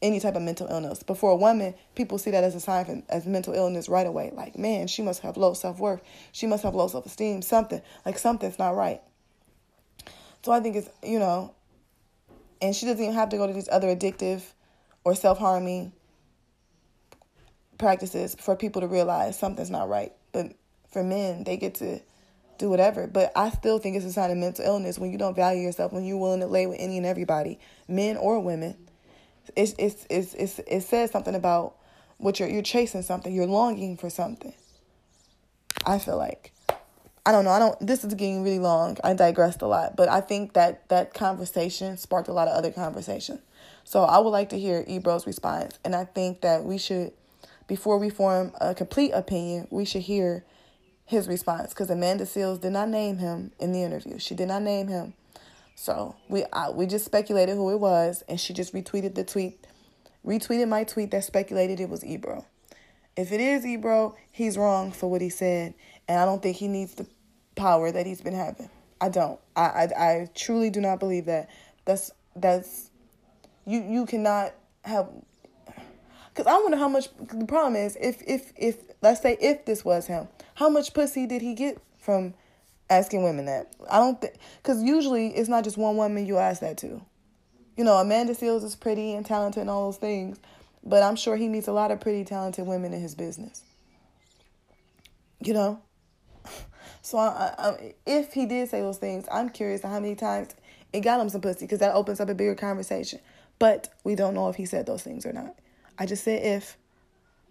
[0.01, 1.03] any type of mental illness.
[1.03, 4.07] But for a woman, people see that as a sign of, as mental illness right
[4.07, 4.33] away.
[4.35, 6.01] Like, man, she must have low self worth.
[6.33, 7.42] She must have low self esteem.
[7.42, 9.01] Something like something's not right.
[10.42, 11.55] So I think it's you know,
[12.62, 14.42] and she doesn't even have to go to these other addictive
[15.05, 15.92] or self harming
[17.79, 20.12] practices for people to realize something's not right.
[20.33, 20.53] But
[20.99, 22.01] for men, they get to
[22.59, 23.07] do whatever.
[23.07, 25.93] But I still think it's a sign of mental illness when you don't value yourself,
[25.93, 27.59] when you're willing to lay with any and everybody,
[27.89, 28.77] men or women
[29.57, 31.75] it's, it's, it's, it's, it says something about
[32.19, 34.55] what you're, you're chasing something, you're longing for something.
[35.87, 36.53] I feel like.
[37.25, 37.51] I don't know.
[37.51, 37.87] I don't.
[37.87, 38.97] This is getting really long.
[39.05, 42.71] I digressed a lot, but I think that that conversation sparked a lot of other
[42.71, 43.41] conversation.
[43.85, 47.13] So I would like to hear Ebro's response, and I think that we should,
[47.67, 50.45] before we form a complete opinion, we should hear
[51.09, 54.18] his response because Amanda Seales did not name him in the interview.
[54.18, 55.14] She did not name him.
[55.75, 56.44] So we
[56.75, 59.66] we just speculated who it was, and she just retweeted the tweet,
[60.25, 62.44] retweeted my tweet that speculated it was Ebro.
[63.16, 65.73] If it is Ebro, he's wrong for what he said,
[66.07, 67.07] and I don't think he needs the
[67.57, 68.68] power that he's been having.
[69.01, 69.40] I don't.
[69.57, 71.49] I I, I truly do not believe that.
[71.87, 72.90] That's that's
[73.64, 75.09] you you cannot have.
[76.35, 79.85] Cause I wonder how much the problem is if if if let's say if this
[79.87, 82.35] was him, how much pussy did he get from
[82.90, 83.73] asking women that.
[83.88, 87.01] I don't think, because usually it's not just one woman you ask that to.
[87.77, 90.40] You know, Amanda Seales is pretty and talented and all those things,
[90.83, 93.62] but I'm sure he meets a lot of pretty, talented women in his business.
[95.40, 95.81] You know?
[97.01, 100.55] So I, I, if he did say those things, I'm curious how many times
[100.92, 103.21] it got him some pussy because that opens up a bigger conversation.
[103.59, 105.55] But we don't know if he said those things or not.
[105.99, 106.77] I just said if.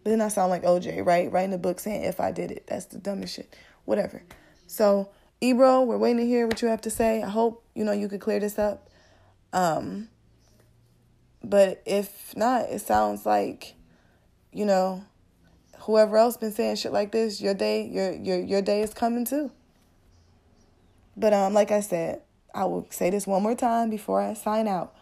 [0.08, 1.30] But then I sound like OJ, right?
[1.30, 2.64] Writing a book saying if I did it.
[2.68, 3.54] That's the dumbest shit.
[3.84, 4.24] Whatever.
[4.66, 5.10] So,
[5.42, 7.22] Ebro, we're waiting to hear what you have to say.
[7.22, 8.90] I hope, you know, you could clear this up.
[9.52, 10.08] Um,
[11.44, 13.76] but if not, it sounds like,
[14.54, 15.04] you know,
[15.80, 19.26] whoever else been saying shit like this, your day, your your your day is coming
[19.26, 19.52] too.
[21.18, 22.22] But um, like I said,
[22.56, 24.96] I will say this one more time before I sign out.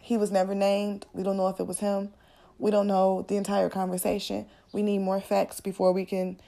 [0.00, 1.06] He was never named.
[1.12, 2.10] We don't know if it was him.
[2.58, 4.46] We don't know the entire conversation.
[4.72, 6.40] We need more facts before we can,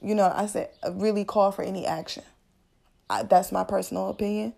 [0.00, 2.22] you know, I said, really call for any action.
[3.10, 4.54] I, that's my personal opinion.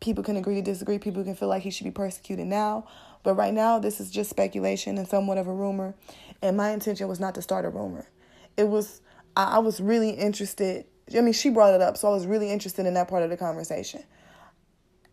[0.00, 0.98] People can agree to disagree.
[0.98, 2.86] People can feel like he should be persecuted now.
[3.22, 5.94] But right now, this is just speculation and somewhat of a rumor.
[6.42, 8.08] And my intention was not to start a rumor.
[8.56, 9.02] It was,
[9.36, 10.86] I, I was really interested.
[11.16, 13.30] I mean, she brought it up, so I was really interested in that part of
[13.30, 14.02] the conversation.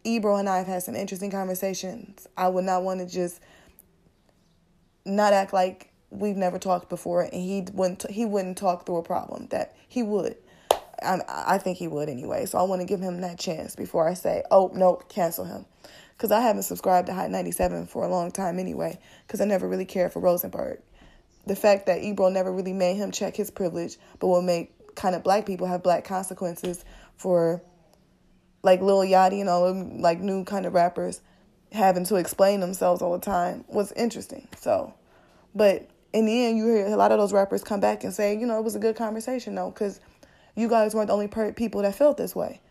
[0.03, 2.27] Ebro and I have had some interesting conversations.
[2.37, 3.41] I would not want to just
[5.07, 8.09] not act like we've never talked before, and he wouldn't.
[8.09, 10.37] He wouldn't talk through a problem that he would.
[11.01, 12.45] I, I think he would anyway.
[12.45, 15.65] So I want to give him that chance before I say, "Oh nope, cancel him,"
[16.15, 18.99] because I haven't subscribed to Hot 97 for a long time anyway.
[19.25, 20.79] Because I never really cared for Rosenberg.
[21.45, 25.15] The fact that Ebro never really made him check his privilege, but will make kind
[25.15, 26.83] of black people have black consequences
[27.15, 27.61] for
[28.63, 31.21] like Lil Yachty and all of them like new kind of rappers
[31.71, 34.47] having to explain themselves all the time was interesting.
[34.57, 34.93] So,
[35.53, 38.37] but in the end, you hear a lot of those rappers come back and say,
[38.37, 39.99] you know, it was a good conversation though, because
[40.55, 42.61] you guys weren't the only per- people that felt this way.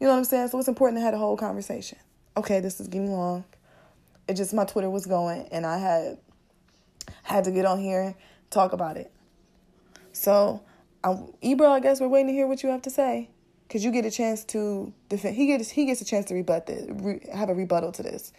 [0.00, 0.48] You know what I'm saying?
[0.48, 1.98] So it's important to have a whole conversation.
[2.36, 3.44] Okay, this is getting long.
[4.28, 6.18] It just my Twitter was going, and I had
[7.22, 8.14] had to get on here
[8.50, 9.10] talk about it.
[10.12, 10.62] So,
[11.02, 13.30] um, Ebro, I guess we're waiting to hear what you have to say
[13.72, 15.34] because you get a chance to defend.
[15.34, 18.34] He gets he gets a chance to rebut this, re, have a rebuttal to this.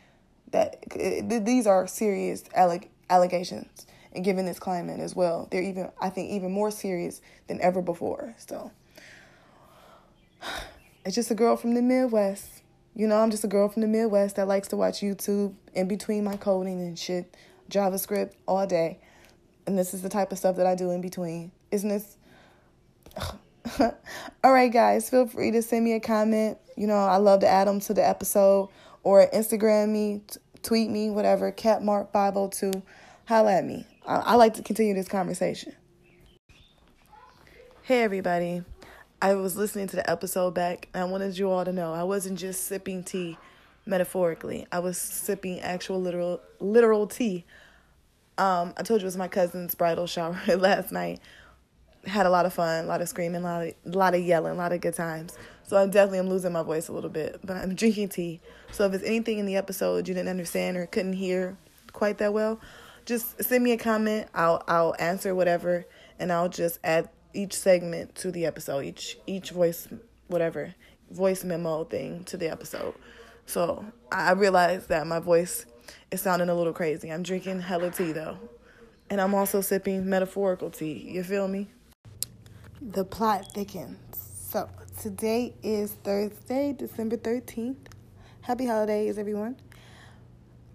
[0.51, 5.89] That it, these are serious alleg- allegations, and given this climate as well, they're even
[5.99, 8.35] I think even more serious than ever before.
[8.37, 8.69] So
[11.03, 12.61] it's just a girl from the Midwest.
[12.93, 15.87] You know, I'm just a girl from the Midwest that likes to watch YouTube in
[15.87, 17.35] between my coding and shit,
[17.71, 18.99] JavaScript all day.
[19.65, 21.51] And this is the type of stuff that I do in between.
[21.71, 22.17] Isn't this?
[24.43, 26.57] All right, guys, feel free to send me a comment.
[26.75, 28.69] You know, I love to add them to the episode
[29.03, 31.51] or Instagram me, t- tweet me, whatever.
[31.51, 32.83] Cat Mark Bible to
[33.25, 33.85] holla at me.
[34.05, 35.73] I-, I like to continue this conversation.
[37.83, 38.63] Hey, everybody.
[39.21, 42.03] I was listening to the episode back, and I wanted you all to know I
[42.03, 43.37] wasn't just sipping tea
[43.85, 44.67] metaphorically.
[44.71, 47.45] I was sipping actual literal literal tea.
[48.37, 51.21] Um, I told you it was my cousin's bridal shower last night
[52.05, 54.21] had a lot of fun, a lot of screaming, a lot of, a lot of
[54.21, 55.37] yelling, a lot of good times.
[55.63, 58.41] So I'm definitely I'm losing my voice a little bit, but I'm drinking tea.
[58.71, 61.57] So if there's anything in the episode you didn't understand or couldn't hear
[61.93, 62.59] quite that well,
[63.05, 64.27] just send me a comment.
[64.33, 65.85] I'll I'll answer whatever,
[66.19, 69.87] and I'll just add each segment to the episode, each each voice
[70.27, 70.75] whatever
[71.13, 72.93] voice memo thing to the episode.
[73.45, 75.65] So I realized that my voice
[76.11, 77.11] is sounding a little crazy.
[77.11, 78.37] I'm drinking hella tea though.
[79.09, 81.09] And I'm also sipping metaphorical tea.
[81.11, 81.67] You feel me?
[82.91, 83.97] The plot thickens.
[84.49, 84.69] So
[85.01, 87.77] today is Thursday, December 13th.
[88.41, 89.55] Happy holidays, everyone.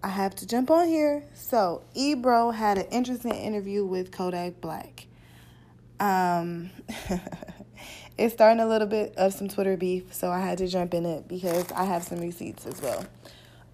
[0.01, 1.23] I have to jump on here.
[1.33, 5.05] So, Ebro had an interesting interview with Kodak Black.
[5.99, 6.71] Um,
[8.17, 11.05] it's starting a little bit of some Twitter beef, so I had to jump in
[11.05, 13.05] it because I have some receipts as well.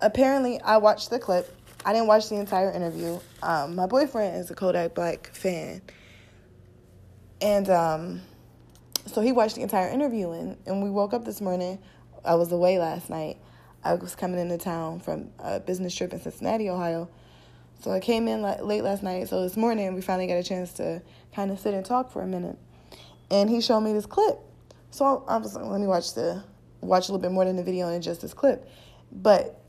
[0.01, 1.55] Apparently, I watched the clip.
[1.85, 3.19] I didn't watch the entire interview.
[3.43, 5.81] Um, my boyfriend is a Kodak Black fan
[7.41, 8.21] and um,
[9.05, 11.79] so he watched the entire interview, and, and we woke up this morning.
[12.23, 13.37] I was away last night.
[13.83, 17.07] I was coming into town from a business trip in Cincinnati, Ohio.
[17.81, 19.29] So I came in late last night.
[19.29, 21.03] So this morning we finally got a chance to
[21.35, 22.57] kind of sit and talk for a minute.
[23.29, 24.39] And he showed me this clip.
[24.89, 26.43] So I was like, let me watch the
[26.81, 28.67] watch a little bit more than the video and just this clip.
[29.11, 29.61] But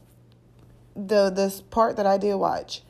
[0.94, 2.82] the this part that I did watch,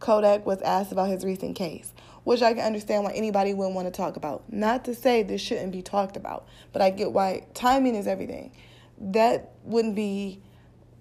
[0.00, 3.86] Kodak was asked about his recent case which I can understand why anybody wouldn't want
[3.86, 4.50] to talk about.
[4.52, 8.52] Not to say this shouldn't be talked about, but I get why timing is everything.
[8.98, 10.40] That wouldn't be,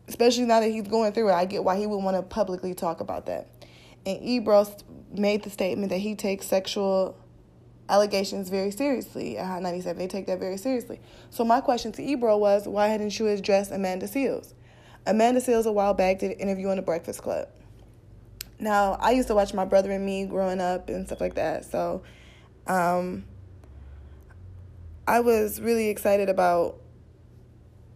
[0.08, 2.74] especially now that he's going through it, I get why he would want to publicly
[2.74, 3.48] talk about that.
[4.06, 4.66] And Ebro
[5.14, 7.18] made the statement that he takes sexual
[7.88, 10.00] allegations very seriously at Hot 97.
[10.00, 11.00] They take that very seriously.
[11.30, 14.54] So my question to Ebro was, why hadn't you addressed Amanda Seales?
[15.06, 17.50] Amanda Seales a while back did an interview on the Breakfast Club.
[18.62, 21.66] Now, I used to watch My Brother and Me growing up and stuff like that.
[21.66, 22.04] So,
[22.68, 23.26] um,
[25.08, 26.80] I was really excited about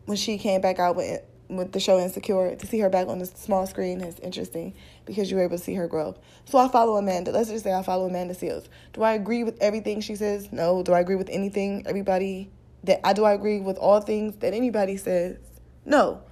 [0.05, 3.19] when she came back out with with the show Insecure to see her back on
[3.19, 4.73] the small screen is interesting
[5.05, 6.17] because you were able to see her growth.
[6.45, 7.31] So I follow Amanda.
[7.31, 8.65] Let's just say I follow Amanda Seales.
[8.93, 10.51] Do I agree with everything she says?
[10.51, 10.81] No.
[10.81, 12.49] Do I agree with anything everybody
[12.83, 15.37] that I do I agree with all things that anybody says?
[15.85, 16.23] No.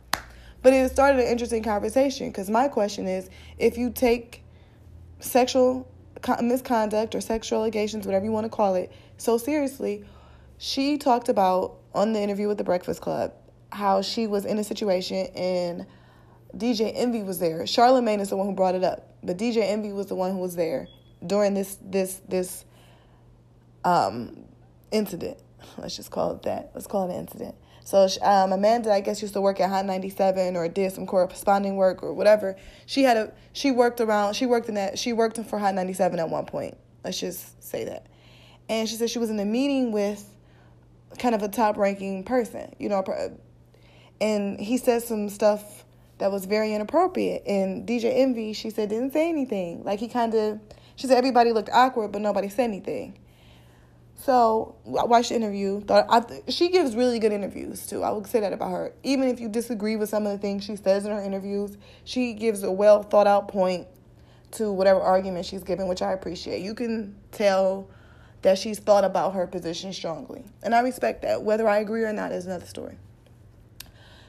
[0.63, 4.43] But it started an interesting conversation because my question is if you take
[5.19, 5.87] sexual
[6.41, 10.05] misconduct or sexual allegations, whatever you want to call it, so seriously,
[10.57, 13.33] she talked about on the interview with the Breakfast Club
[13.71, 15.85] how she was in a situation and
[16.55, 17.67] DJ Envy was there.
[17.67, 20.37] Charlemagne is the one who brought it up, but DJ Envy was the one who
[20.37, 20.87] was there
[21.25, 22.63] during this this this
[23.83, 24.45] um
[24.91, 25.37] incident.
[25.77, 26.71] Let's just call it that.
[26.73, 27.55] Let's call it an incident.
[27.83, 31.75] So um, Amanda, I guess, used to work at Hot 97 or did some corresponding
[31.75, 32.55] work or whatever.
[32.85, 34.35] She had a she worked around.
[34.35, 34.97] She worked in that.
[34.97, 36.77] She worked for Hot 97 at one point.
[37.03, 38.07] Let's just say that.
[38.69, 40.25] And she said she was in a meeting with
[41.19, 43.03] kind of a top ranking person, you know,
[44.19, 45.83] and he said some stuff
[46.17, 47.43] that was very inappropriate.
[47.45, 49.83] And DJ Envy, she said, didn't say anything.
[49.83, 50.59] Like he kind of,
[50.95, 53.17] she said everybody looked awkward, but nobody said anything.
[54.25, 55.81] So I watched the interview.
[55.81, 58.03] Thought I, she gives really good interviews too.
[58.03, 58.93] I would say that about her.
[59.03, 62.33] Even if you disagree with some of the things she says in her interviews, she
[62.33, 63.85] gives a well thought out point
[64.51, 66.61] to whatever argument she's giving, which I appreciate.
[66.61, 67.89] You can tell
[68.43, 71.43] that she's thought about her position strongly, and I respect that.
[71.43, 72.97] Whether I agree or not is another story.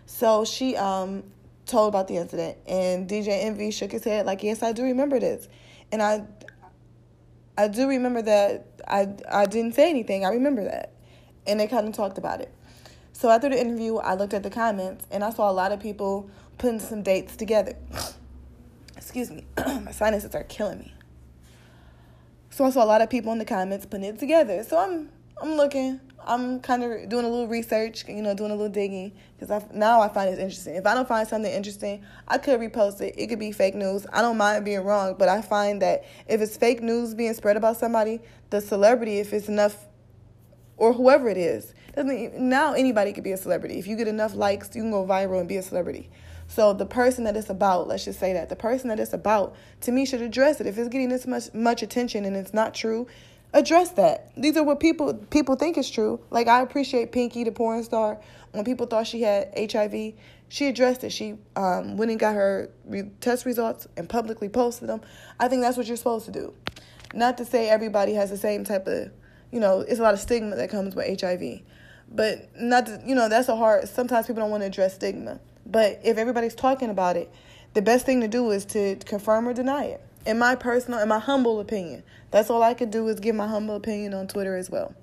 [0.06, 1.22] So she um,
[1.66, 5.20] told about the incident, and DJ Envy shook his head like, "Yes, I do remember
[5.20, 5.48] this,"
[5.92, 6.24] and I,
[7.56, 10.24] I do remember that I I didn't say anything.
[10.24, 10.92] I remember that,
[11.46, 12.52] and they kind of talked about it.
[13.12, 15.80] So after the interview, I looked at the comments, and I saw a lot of
[15.80, 17.74] people putting some dates together.
[18.96, 20.94] Excuse me, my sinuses are killing me.
[22.50, 24.62] So I saw a lot of people in the comments putting it together.
[24.62, 26.00] So I'm I'm looking.
[26.26, 30.00] I'm kind of doing a little research, you know, doing a little digging because now
[30.00, 30.74] I find it interesting.
[30.74, 33.14] If I don't find something interesting, I could repost it.
[33.16, 34.06] It could be fake news.
[34.12, 37.56] I don't mind being wrong, but I find that if it's fake news being spread
[37.56, 39.86] about somebody, the celebrity, if it's enough,
[40.76, 43.78] or whoever it is, doesn't now anybody could be a celebrity.
[43.78, 46.10] If you get enough likes, you can go viral and be a celebrity.
[46.46, 49.54] So the person that it's about, let's just say that the person that it's about,
[49.82, 50.66] to me, should address it.
[50.66, 53.06] If it's getting this much much attention and it's not true,
[53.54, 54.32] address that.
[54.36, 56.20] These are what people people think is true.
[56.30, 58.20] Like I appreciate Pinky, the porn star,
[58.52, 60.14] when people thought she had HIV,
[60.48, 61.10] she addressed it.
[61.10, 65.00] She um, went and got her re- test results and publicly posted them.
[65.40, 66.52] I think that's what you're supposed to do.
[67.14, 69.10] Not to say everybody has the same type of,
[69.52, 71.60] you know, it's a lot of stigma that comes with HIV,
[72.10, 73.88] but not to, you know that's a hard.
[73.88, 77.32] Sometimes people don't want to address stigma, but if everybody's talking about it,
[77.74, 81.08] the best thing to do is to confirm or deny it in my personal, in
[81.08, 82.02] my humble opinion.
[82.30, 84.94] That's all I could do is give my humble opinion on Twitter as well.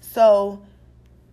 [0.00, 0.62] So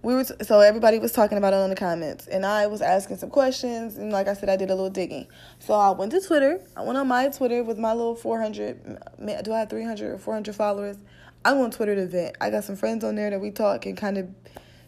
[0.01, 3.17] we were, so everybody was talking about it on the comments, and I was asking
[3.17, 5.27] some questions, and like I said, I did a little digging.
[5.59, 6.59] So I went to Twitter.
[6.75, 8.99] I went on my Twitter with my little 400.
[9.43, 10.97] Do I have 300 or 400 followers?
[11.45, 12.37] I'm on Twitter to vent.
[12.39, 14.29] I got some friends on there that we talk and kind of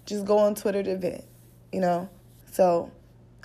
[0.05, 1.23] just go on Twitter to vent,
[1.71, 2.09] you know.
[2.51, 2.91] So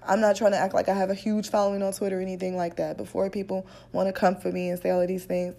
[0.07, 2.57] I'm not trying to act like I have a huge following on Twitter or anything
[2.57, 2.97] like that.
[2.97, 5.55] Before people want to come for me and say all of these things,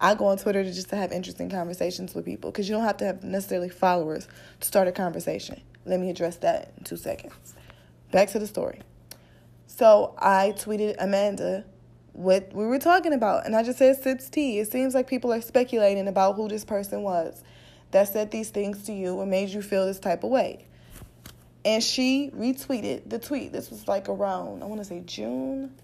[0.00, 2.84] I go on Twitter to just to have interesting conversations with people because you don't
[2.84, 4.28] have to have necessarily followers
[4.60, 5.60] to start a conversation.
[5.84, 7.54] Let me address that in two seconds.
[8.12, 8.80] Back to the story.
[9.66, 11.64] So I tweeted Amanda
[12.12, 14.58] what we were talking about, and I just said sips tea.
[14.58, 17.42] It seems like people are speculating about who this person was
[17.90, 20.67] that said these things to you and made you feel this type of way
[21.64, 23.52] and she retweeted the tweet.
[23.52, 25.74] This was like around, I want to say June.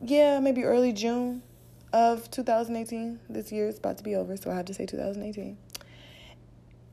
[0.00, 1.42] Yeah, maybe early June
[1.92, 3.20] of 2018.
[3.28, 5.56] This year is about to be over, so I have to say 2018.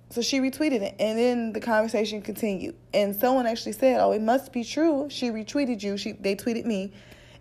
[0.09, 2.75] So she retweeted it, and then the conversation continued.
[2.93, 5.97] And someone actually said, "Oh, it must be true." She retweeted you.
[5.97, 6.91] She they tweeted me,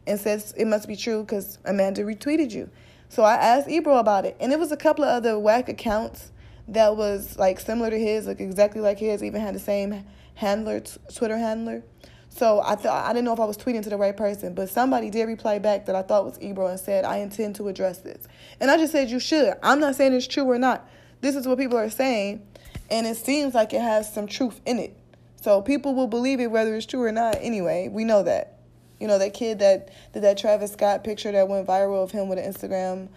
[0.07, 2.71] and says it must be true because Amanda retweeted you.
[3.11, 6.32] So I asked Ebro about it, and it was a couple of other whack accounts
[6.73, 10.05] that was like similar to his, like exactly like his, even had the same
[10.35, 11.83] handler, t- Twitter handler.
[12.29, 14.71] So I thought I didn't know if I was tweeting to the right person, but
[14.71, 17.99] somebody did reply back that I thought was Ebro and said I intend to address
[17.99, 18.27] this.
[18.59, 19.55] And I just said you should.
[19.63, 20.89] I'm not saying it's true or not.
[21.21, 22.47] This is what people are saying,
[22.91, 24.97] and it seems like it has some truth in it.
[25.43, 27.37] So people will believe it whether it's true or not.
[27.41, 28.61] Anyway, we know that.
[28.99, 32.29] You know that kid that did that Travis Scott picture that went viral of him
[32.29, 33.09] with an Instagram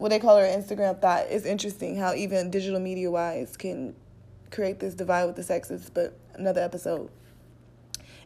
[0.00, 1.94] what they call her Instagram thought is interesting.
[1.94, 3.94] How even digital media wise can
[4.50, 5.90] create this divide with the sexes.
[5.92, 7.10] But another episode.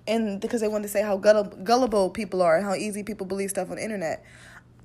[0.07, 3.51] And because they want to say how gullible people are and how easy people believe
[3.51, 4.25] stuff on the internet.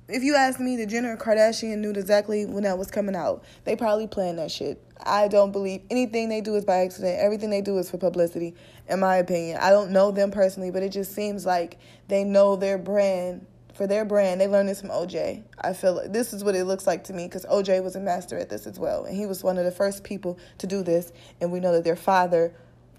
[0.08, 3.44] If you ask me, the Jenner Kardashian knew exactly when that was coming out.
[3.62, 4.82] They probably planned that shit.
[5.00, 7.20] I don't believe anything they do is by accident.
[7.20, 8.56] Everything they do is for publicity,
[8.88, 9.58] in my opinion.
[9.60, 11.78] I don't know them personally, but it just seems like
[12.08, 13.46] they know their brand
[13.80, 14.38] for their brand.
[14.38, 15.42] They learned this from OJ.
[15.58, 18.00] I feel like this is what it looks like to me because OJ was a
[18.00, 19.06] master at this as well.
[19.06, 21.14] And he was one of the first people to do this.
[21.40, 22.52] And we know that their father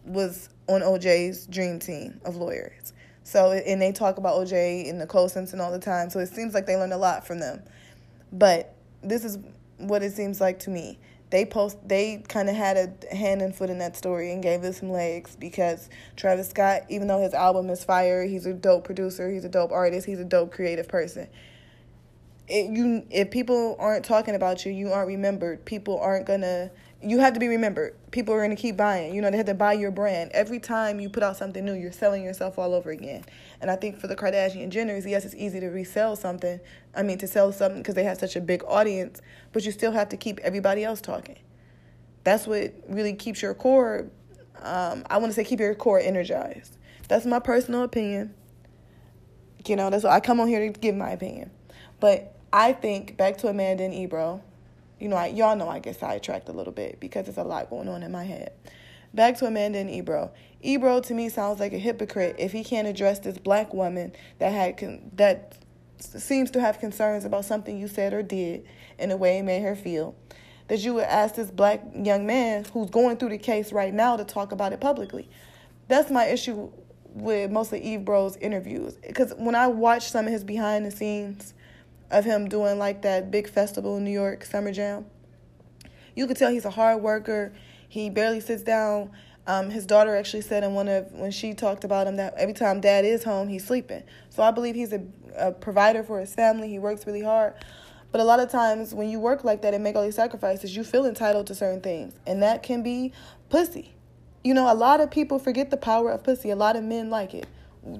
[0.05, 2.93] was on OJ's dream team of lawyers.
[3.23, 6.09] So, and they talk about OJ and Nicole Simpson all the time.
[6.09, 7.61] So it seems like they learned a lot from them.
[8.33, 8.73] But
[9.03, 9.37] this is
[9.77, 10.97] what it seems like to me
[11.31, 14.63] they post they kind of had a hand and foot in that story and gave
[14.63, 18.83] it some legs because Travis Scott, even though his album is fire, he's a dope
[18.83, 21.27] producer, he's a dope artist, he's a dope creative person.
[22.47, 25.63] It, you if people aren't talking about you, you aren't remembered.
[25.65, 26.69] People aren't gonna.
[27.03, 27.95] You have to be remembered.
[28.11, 29.15] People are gonna keep buying.
[29.15, 31.73] You know they have to buy your brand every time you put out something new.
[31.73, 33.23] You're selling yourself all over again.
[33.59, 36.59] And I think for the Kardashian Jenners, yes, it's easy to resell something.
[36.95, 39.21] I mean, to sell something because they have such a big audience,
[39.51, 41.39] but you still have to keep everybody else talking.
[42.23, 44.07] That's what really keeps your core.
[44.61, 46.77] Um, I want to say keep your core energized.
[47.07, 48.35] That's my personal opinion.
[49.65, 51.51] You know, that's what I come on here to give my opinion.
[51.99, 54.43] But I think back to Amanda and Ebro.
[55.01, 57.71] You know, I, y'all know I get sidetracked a little bit because there's a lot
[57.71, 58.53] going on in my head.
[59.15, 60.31] Back to Amanda and Ebro.
[60.61, 64.53] Ebro to me sounds like a hypocrite if he can't address this black woman that
[64.53, 65.57] had con- that
[65.97, 68.65] seems to have concerns about something you said or did
[68.99, 70.15] in a way it made her feel.
[70.67, 74.15] That you would ask this black young man who's going through the case right now
[74.17, 75.27] to talk about it publicly.
[75.87, 76.71] That's my issue
[77.05, 78.97] with most of Ebro's interviews.
[79.05, 81.55] Because when I watch some of his behind the scenes
[82.11, 85.05] of him doing like that big festival in New York, Summer Jam,
[86.15, 87.53] you could tell he's a hard worker.
[87.87, 89.11] He barely sits down.
[89.47, 92.53] Um, his daughter actually said in one of when she talked about him that every
[92.53, 94.03] time dad is home, he's sleeping.
[94.29, 95.03] So I believe he's a,
[95.35, 96.69] a provider for his family.
[96.69, 97.53] He works really hard.
[98.11, 100.75] But a lot of times when you work like that and make all these sacrifices,
[100.75, 102.13] you feel entitled to certain things.
[102.27, 103.13] And that can be
[103.49, 103.93] pussy.
[104.43, 106.49] You know, a lot of people forget the power of pussy.
[106.49, 107.47] A lot of men like it,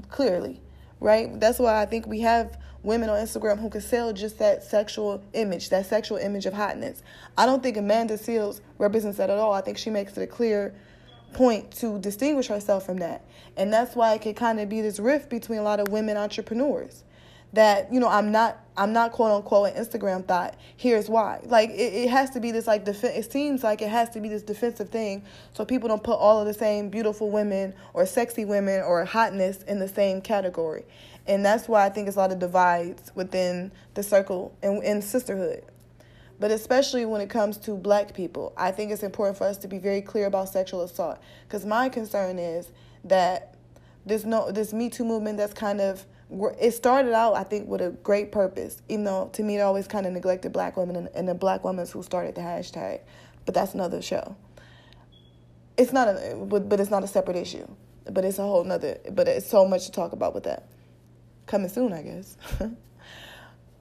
[0.09, 0.59] clearly,
[0.99, 1.39] right?
[1.39, 5.23] That's why I think we have women on Instagram who can sell just that sexual
[5.33, 7.03] image, that sexual image of hotness.
[7.37, 9.53] I don't think Amanda Seales represents that at all.
[9.53, 10.73] I think she makes it a clear
[11.33, 13.23] point to distinguish herself from that.
[13.57, 16.17] And that's why it could kind of be this rift between a lot of women
[16.17, 17.03] entrepreneurs.
[17.53, 20.55] That, you know, I'm not I'm not quote unquote an Instagram thought.
[20.77, 21.41] Here's why.
[21.43, 24.21] Like it, it has to be this like def- it seems like it has to
[24.21, 25.23] be this defensive thing
[25.53, 29.63] so people don't put all of the same beautiful women or sexy women or hotness
[29.63, 30.85] in the same category.
[31.27, 35.01] And that's why I think it's a lot of divides within the circle and in
[35.01, 35.63] sisterhood
[36.41, 39.67] but especially when it comes to black people, I think it's important for us to
[39.67, 41.19] be very clear about sexual assault.
[41.47, 42.71] Because my concern is
[43.03, 43.53] that
[44.07, 46.03] this no this Me Too movement that's kind of
[46.59, 49.87] it started out I think with a great purpose, even though to me it always
[49.87, 53.01] kind of neglected black women and, and the black women who started the hashtag.
[53.45, 54.35] But that's another show.
[55.77, 57.67] It's not a but, but it's not a separate issue.
[58.09, 60.63] But it's a whole nother but it's so much to talk about with that.
[61.51, 62.37] Coming soon, I guess.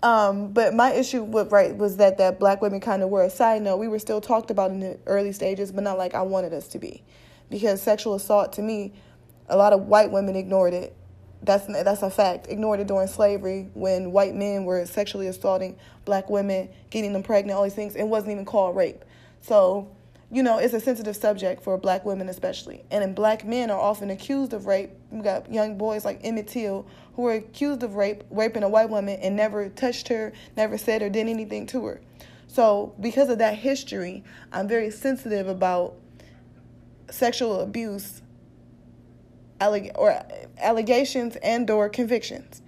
[0.03, 3.29] Um, but my issue with right was that that black women kind of were a
[3.29, 3.77] side note.
[3.77, 6.69] We were still talked about in the early stages, but not like I wanted us
[6.69, 7.03] to be,
[7.51, 8.95] because sexual assault to me,
[9.51, 10.97] a lot of white women ignored it.
[11.43, 12.47] That's that's a fact.
[12.49, 17.59] Ignored it during slavery when white men were sexually assaulting black women, getting them pregnant,
[17.59, 17.95] all these things.
[17.95, 19.05] It wasn't even called rape.
[19.43, 19.91] So
[20.33, 22.85] you know, it's a sensitive subject for black women especially.
[22.91, 24.91] And black men are often accused of rape.
[25.11, 26.87] We got young boys like Emmett Till
[27.21, 31.03] who are accused of rape, raping a white woman and never touched her, never said
[31.03, 32.01] or did anything to her.
[32.47, 35.97] So because of that history, I'm very sensitive about
[37.11, 38.23] sexual abuse
[39.61, 40.19] alleg- or
[40.59, 42.63] allegations and or convictions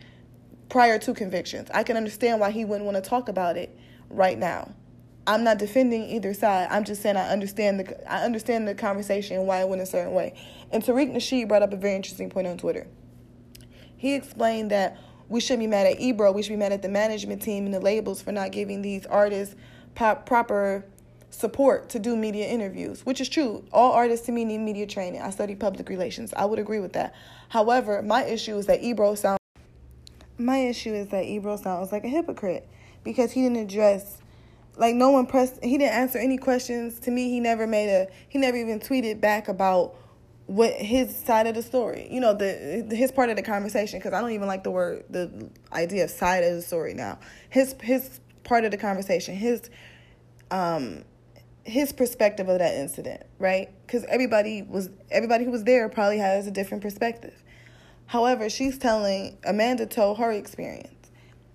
[0.69, 1.71] prior to convictions.
[1.73, 3.75] I can understand why he wouldn't want to talk about it
[4.11, 4.75] right now.
[5.27, 6.69] I'm not defending either side.
[6.71, 9.87] I'm just saying I understand the I understand the conversation and why it went a
[9.87, 10.35] certain way.
[10.71, 12.87] And Tariq Nasheed brought up a very interesting point on Twitter.
[14.03, 14.99] He explained that
[15.29, 16.33] we shouldn't be mad at Ebro.
[16.33, 19.07] We should be mad at the management team and the labels for not giving these
[19.07, 19.55] artists
[19.95, 20.85] pop, proper
[21.31, 23.65] support to do media interviews, which is true.
[23.73, 25.23] All artists to me need media training.
[25.23, 26.35] I study public relations.
[26.37, 27.15] I would agree with that.
[27.51, 29.39] However, my issue is that Ebro sounds
[30.37, 32.69] my issue is that Ebro sounds like a hypocrite
[33.05, 34.19] because he didn't address
[34.77, 38.09] like no one pressed he didn't answer any questions to me he never made a
[38.29, 39.95] he never even tweeted back about
[40.55, 44.13] what his side of the story you know the his part of the conversation because
[44.13, 47.75] i don't even like the word the idea of side of the story now his
[47.81, 49.71] his part of the conversation, his
[50.51, 51.05] um
[51.65, 53.71] his perspective of that incident, right?
[53.87, 57.35] Because everybody was everybody who was there probably has a different perspective.
[58.07, 61.11] However, she's telling Amanda told her experience,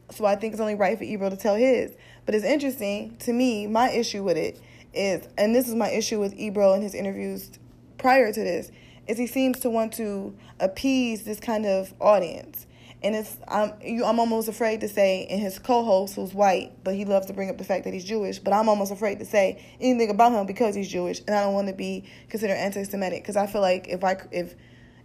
[0.10, 1.92] so I think it's only right for Ebro to tell his.
[2.26, 3.68] But it's interesting to me.
[3.68, 4.60] My issue with it
[4.94, 7.52] is, and this is my issue with Ebro and his interviews
[7.98, 8.72] prior to this,
[9.08, 12.68] is he seems to want to appease this kind of audience
[13.04, 16.96] and it's I'm you, I'm almost afraid to say and his co-host who's white, but
[16.96, 18.40] he loves to bring up the fact that he's Jewish.
[18.40, 21.54] But I'm almost afraid to say anything about him because he's Jewish, and I don't
[21.54, 24.56] want to be considered anti-Semitic because I feel like if I if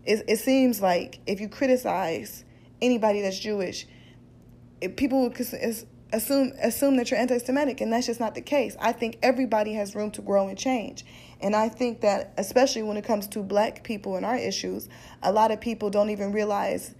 [0.04, 2.44] it, it seems like if you criticize
[2.80, 3.86] anybody that's Jewish,
[4.80, 5.34] if people would
[6.12, 8.76] assume assume that you're anti-Semitic, and that's just not the case.
[8.80, 11.04] I think everybody has room to grow and change.
[11.40, 14.88] And I think that, especially when it comes to black people and our issues,
[15.22, 16.94] a lot of people don't even realize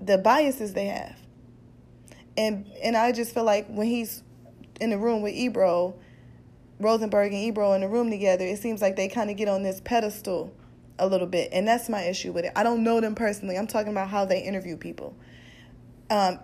[0.00, 1.18] the biases they have.
[2.36, 4.22] And and I just feel like when he's
[4.80, 5.94] in the room with Ebro,
[6.78, 9.62] Rosenberg and Ebro in the room together, it seems like they kind of get on
[9.62, 10.54] this pedestal
[10.98, 11.50] a little bit.
[11.52, 12.52] And that's my issue with it.
[12.56, 13.56] I don't know them personally.
[13.56, 15.16] I'm talking about how they interview people.
[16.12, 16.40] Um,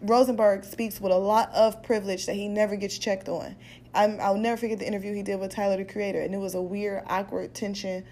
[0.00, 3.54] Rosenberg speaks with a lot of privilege that he never gets checked on.
[3.92, 6.54] I'm, I'll never forget the interview he did with Tyler the Creator, and it was
[6.54, 8.02] a weird, awkward tension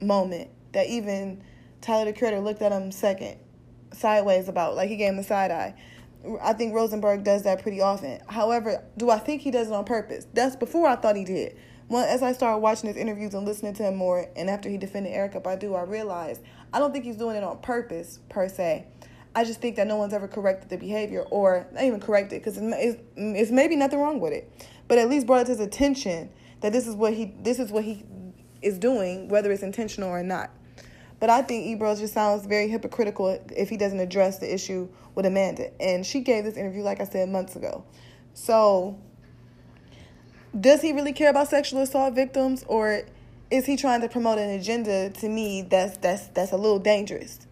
[0.00, 1.44] moment that even
[1.80, 3.38] Tyler the Creator looked at him second
[3.92, 5.74] sideways about, like he gave him the side eye.
[6.42, 8.20] I think Rosenberg does that pretty often.
[8.26, 10.26] However, do I think he does it on purpose?
[10.34, 11.56] That's before I thought he did.
[11.86, 14.76] Well, as I started watching his interviews and listening to him more, and after he
[14.76, 16.42] defended Erykah Badu, I realized
[16.72, 18.88] I don't think he's doing it on purpose per se.
[19.34, 22.44] I just think that no one's ever corrected the behavior, or not even corrected, it
[22.44, 24.50] because it's, it's maybe nothing wrong with it,
[24.88, 27.70] but at least brought it to his attention that this is what he this is
[27.70, 28.04] what he
[28.62, 30.50] is doing, whether it's intentional or not.
[31.20, 35.26] But I think Ebro just sounds very hypocritical if he doesn't address the issue with
[35.26, 35.70] Amanda.
[35.82, 37.84] And she gave this interview, like I said, months ago.
[38.34, 38.96] So,
[40.58, 43.02] does he really care about sexual assault victims, or
[43.50, 45.10] is he trying to promote an agenda?
[45.10, 47.47] To me, that's that's that's a little dangerous.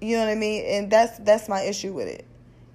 [0.00, 0.64] You know what I mean?
[0.64, 2.24] And that's that's my issue with it.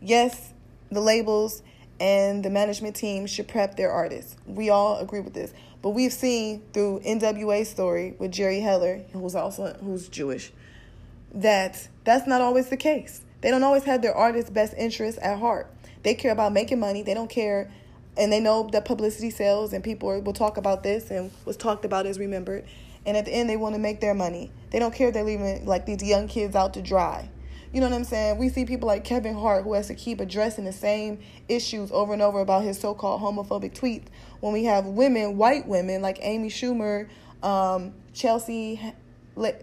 [0.01, 0.53] Yes,
[0.91, 1.63] the labels
[1.99, 4.35] and the management team should prep their artists.
[4.45, 5.53] We all agree with this.
[5.81, 10.51] But we've seen through NWA story with Jerry Heller, who's also who's Jewish,
[11.33, 13.21] that that's not always the case.
[13.41, 15.69] They don't always have their artists' best interests at heart.
[16.03, 17.03] They care about making money.
[17.03, 17.69] They don't care,
[18.17, 21.83] and they know that publicity sells, and people will talk about this, and what's talked
[21.83, 22.65] about is remembered.
[23.05, 24.51] And at the end, they want to make their money.
[24.71, 27.29] They don't care if they're leaving like these young kids out to dry.
[27.73, 28.37] You know what I'm saying?
[28.37, 32.13] We see people like Kevin Hart who has to keep addressing the same issues over
[32.13, 34.05] and over about his so called homophobic tweets
[34.41, 37.09] when we have women, white women like Amy Schumer,
[37.41, 38.79] um, Chelsea,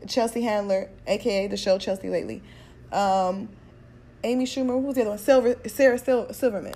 [0.09, 2.43] Chelsea Handler, aka the show Chelsea Lately,
[2.91, 3.49] um,
[4.25, 5.19] Amy Schumer, who's the other one?
[5.19, 5.99] Silver, Sarah
[6.33, 6.75] Silverman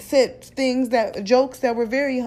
[0.00, 2.26] said things that jokes that were very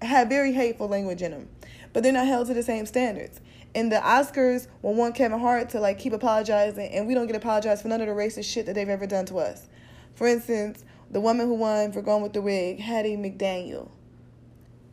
[0.00, 1.48] had very hateful language in them,
[1.92, 3.40] but they're not held to the same standards.
[3.74, 7.36] And the Oscars will want Kevin Hart to like keep apologizing, and we don't get
[7.36, 9.68] apologized for none of the racist shit that they've ever done to us.
[10.14, 13.90] For instance, the woman who won for Going with the Wig, Hattie McDaniel.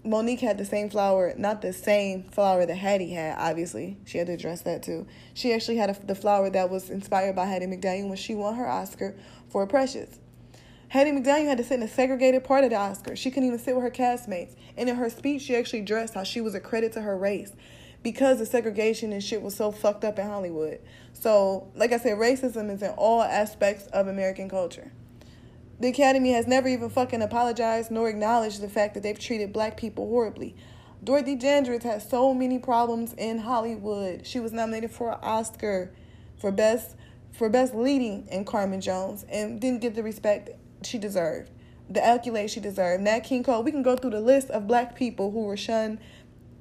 [0.05, 3.97] Mo'Nique had the same flower, not the same flower that Hattie had, obviously.
[4.05, 5.07] She had to address that too.
[5.33, 8.53] She actually had a, the flower that was inspired by Hattie McDaniel when she won
[8.55, 9.15] her Oscar
[9.49, 10.19] for Precious.
[10.95, 13.17] Hattie McDaniel had to sit in a segregated part of the Oscars.
[13.17, 14.55] She couldn't even sit with her castmates.
[14.77, 17.51] And in her speech, she actually addressed how she was a credit to her race
[18.01, 20.79] because the segregation and shit was so fucked up in Hollywood.
[21.11, 24.93] So, like I said, racism is in all aspects of American culture.
[25.81, 29.75] The Academy has never even fucking apologized nor acknowledged the fact that they've treated black
[29.75, 30.55] people horribly.
[31.03, 34.25] Dorothy Dandridge had so many problems in Hollywood.
[34.25, 35.91] She was nominated for an Oscar
[36.39, 36.95] for best
[37.33, 40.51] for best leading in Carmen Jones and didn't get the respect
[40.85, 41.51] she deserved,
[41.89, 43.03] the accolades she deserved.
[43.03, 43.63] Nat King Cole.
[43.63, 45.99] We can go through the list of black people who were shunned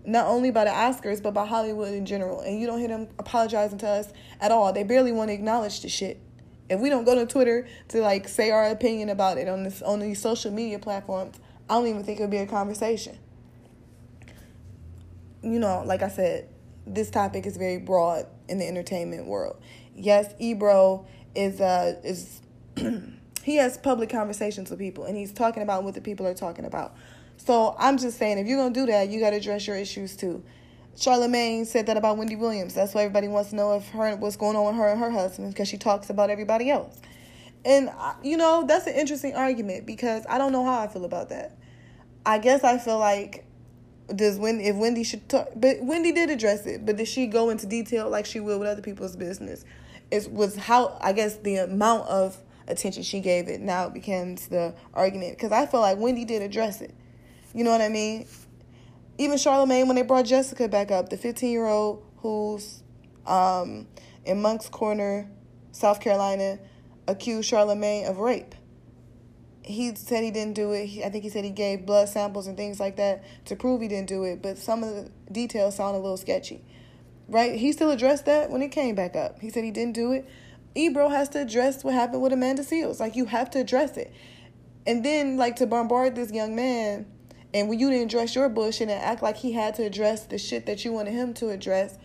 [0.07, 2.41] not only by the Oscars but by Hollywood in general.
[2.41, 4.73] And you don't hear them apologizing to us at all.
[4.73, 6.21] They barely want to acknowledge the shit.
[6.69, 9.83] If we don't go to Twitter to like say our opinion about it on this
[9.83, 11.37] on these social media platforms,
[11.69, 13.19] I don't even think it would be a conversation.
[15.43, 16.49] You know, like I said,
[16.87, 19.61] this topic is very broad in the entertainment world.
[19.95, 22.41] Yes, Ebro is uh is
[23.45, 26.65] he has public conversations with people and he's talking about what the people are talking
[26.65, 26.97] about.
[27.37, 30.43] So I'm just saying if you're gonna do that, you gotta address your issues too.
[30.97, 32.73] Charlemagne said that about Wendy Williams.
[32.73, 35.11] That's why everybody wants to know if her what's going on with her and her
[35.11, 36.99] husband because she talks about everybody else.
[37.67, 37.91] And
[38.23, 41.59] you know that's an interesting argument because I don't know how I feel about that.
[42.25, 43.45] I guess I feel like
[44.15, 46.87] does when if Wendy should talk, but Wendy did address it.
[46.87, 49.67] But did she go into detail like she will with other people's business?
[50.11, 52.39] It was how I guess the amount of
[52.69, 53.61] attention she gave it.
[53.61, 56.95] Now it becomes the argument because I feel like Wendy did address it.
[57.55, 58.27] You know what I mean?
[59.19, 62.83] Even Charlemagne, when they brought Jessica back up, the 15 year old who's
[63.27, 63.87] um,
[64.25, 65.31] in Moncks Corner,
[65.73, 66.59] South Carolina,
[67.07, 68.55] accused Charlemagne of rape.
[69.63, 70.87] He said he didn't do it.
[70.87, 73.81] He, I think he said he gave blood samples and things like that to prove
[73.81, 76.63] he didn't do it, but some of the details sound a little sketchy.
[77.29, 77.59] Right?
[77.59, 79.41] He still addressed that when it came back up.
[79.41, 80.29] He said he didn't do it.
[80.75, 83.01] Ebro has to address what happened with Amanda Seales.
[83.01, 84.13] Like, you have to address it.
[84.87, 87.07] And then, like, to bombard this young man,
[87.55, 90.39] and when you didn't address your bullshit and act like he had to address the
[90.39, 91.97] shit that you wanted him to address,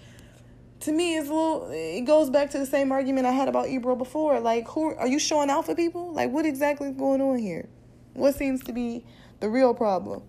[0.82, 3.67] to me it's a little it goes back to the same argument I had about
[3.67, 4.39] Ebro before.
[4.39, 6.13] Like who are you showing out for people?
[6.13, 7.67] Like what exactly is going on here?
[8.13, 9.03] What seems to be
[9.39, 10.22] the real problem?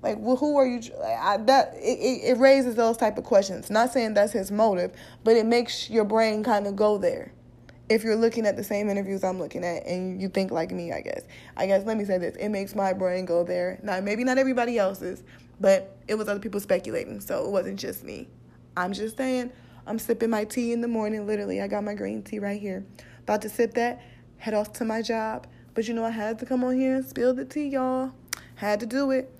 [0.00, 3.68] Like well, who are you I, that it, it raises those type of questions.
[3.68, 4.92] Not saying that's his motive,
[5.24, 7.32] but it makes your brain kind of go there.
[7.88, 10.92] If you're looking at the same interviews I'm looking at and you think like me,
[10.92, 11.22] I guess.
[11.56, 12.36] I guess let me say this.
[12.36, 13.78] It makes my brain go there.
[13.82, 15.22] Now maybe not everybody else's,
[15.60, 18.28] but it was other people speculating, so it wasn't just me.
[18.76, 19.52] I'm just saying
[19.86, 21.60] I'm sipping my tea in the morning, literally.
[21.60, 22.84] I got my green tea right here.
[23.20, 24.02] About to sip that,
[24.38, 25.46] head off to my job.
[25.74, 28.12] But you know, I had to come on here and spill the tea, y'all.
[28.56, 29.32] Had to do it.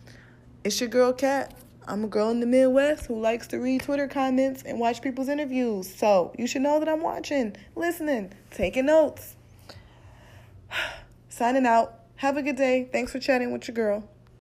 [0.65, 1.55] It's your girl, Kat.
[1.87, 5.29] I'm a girl in the Midwest who likes to read Twitter comments and watch people's
[5.29, 5.93] interviews.
[5.93, 9.35] So you should know that I'm watching, listening, taking notes.
[11.29, 11.95] Signing out.
[12.17, 12.89] Have a good day.
[12.93, 14.09] Thanks for chatting with your girl.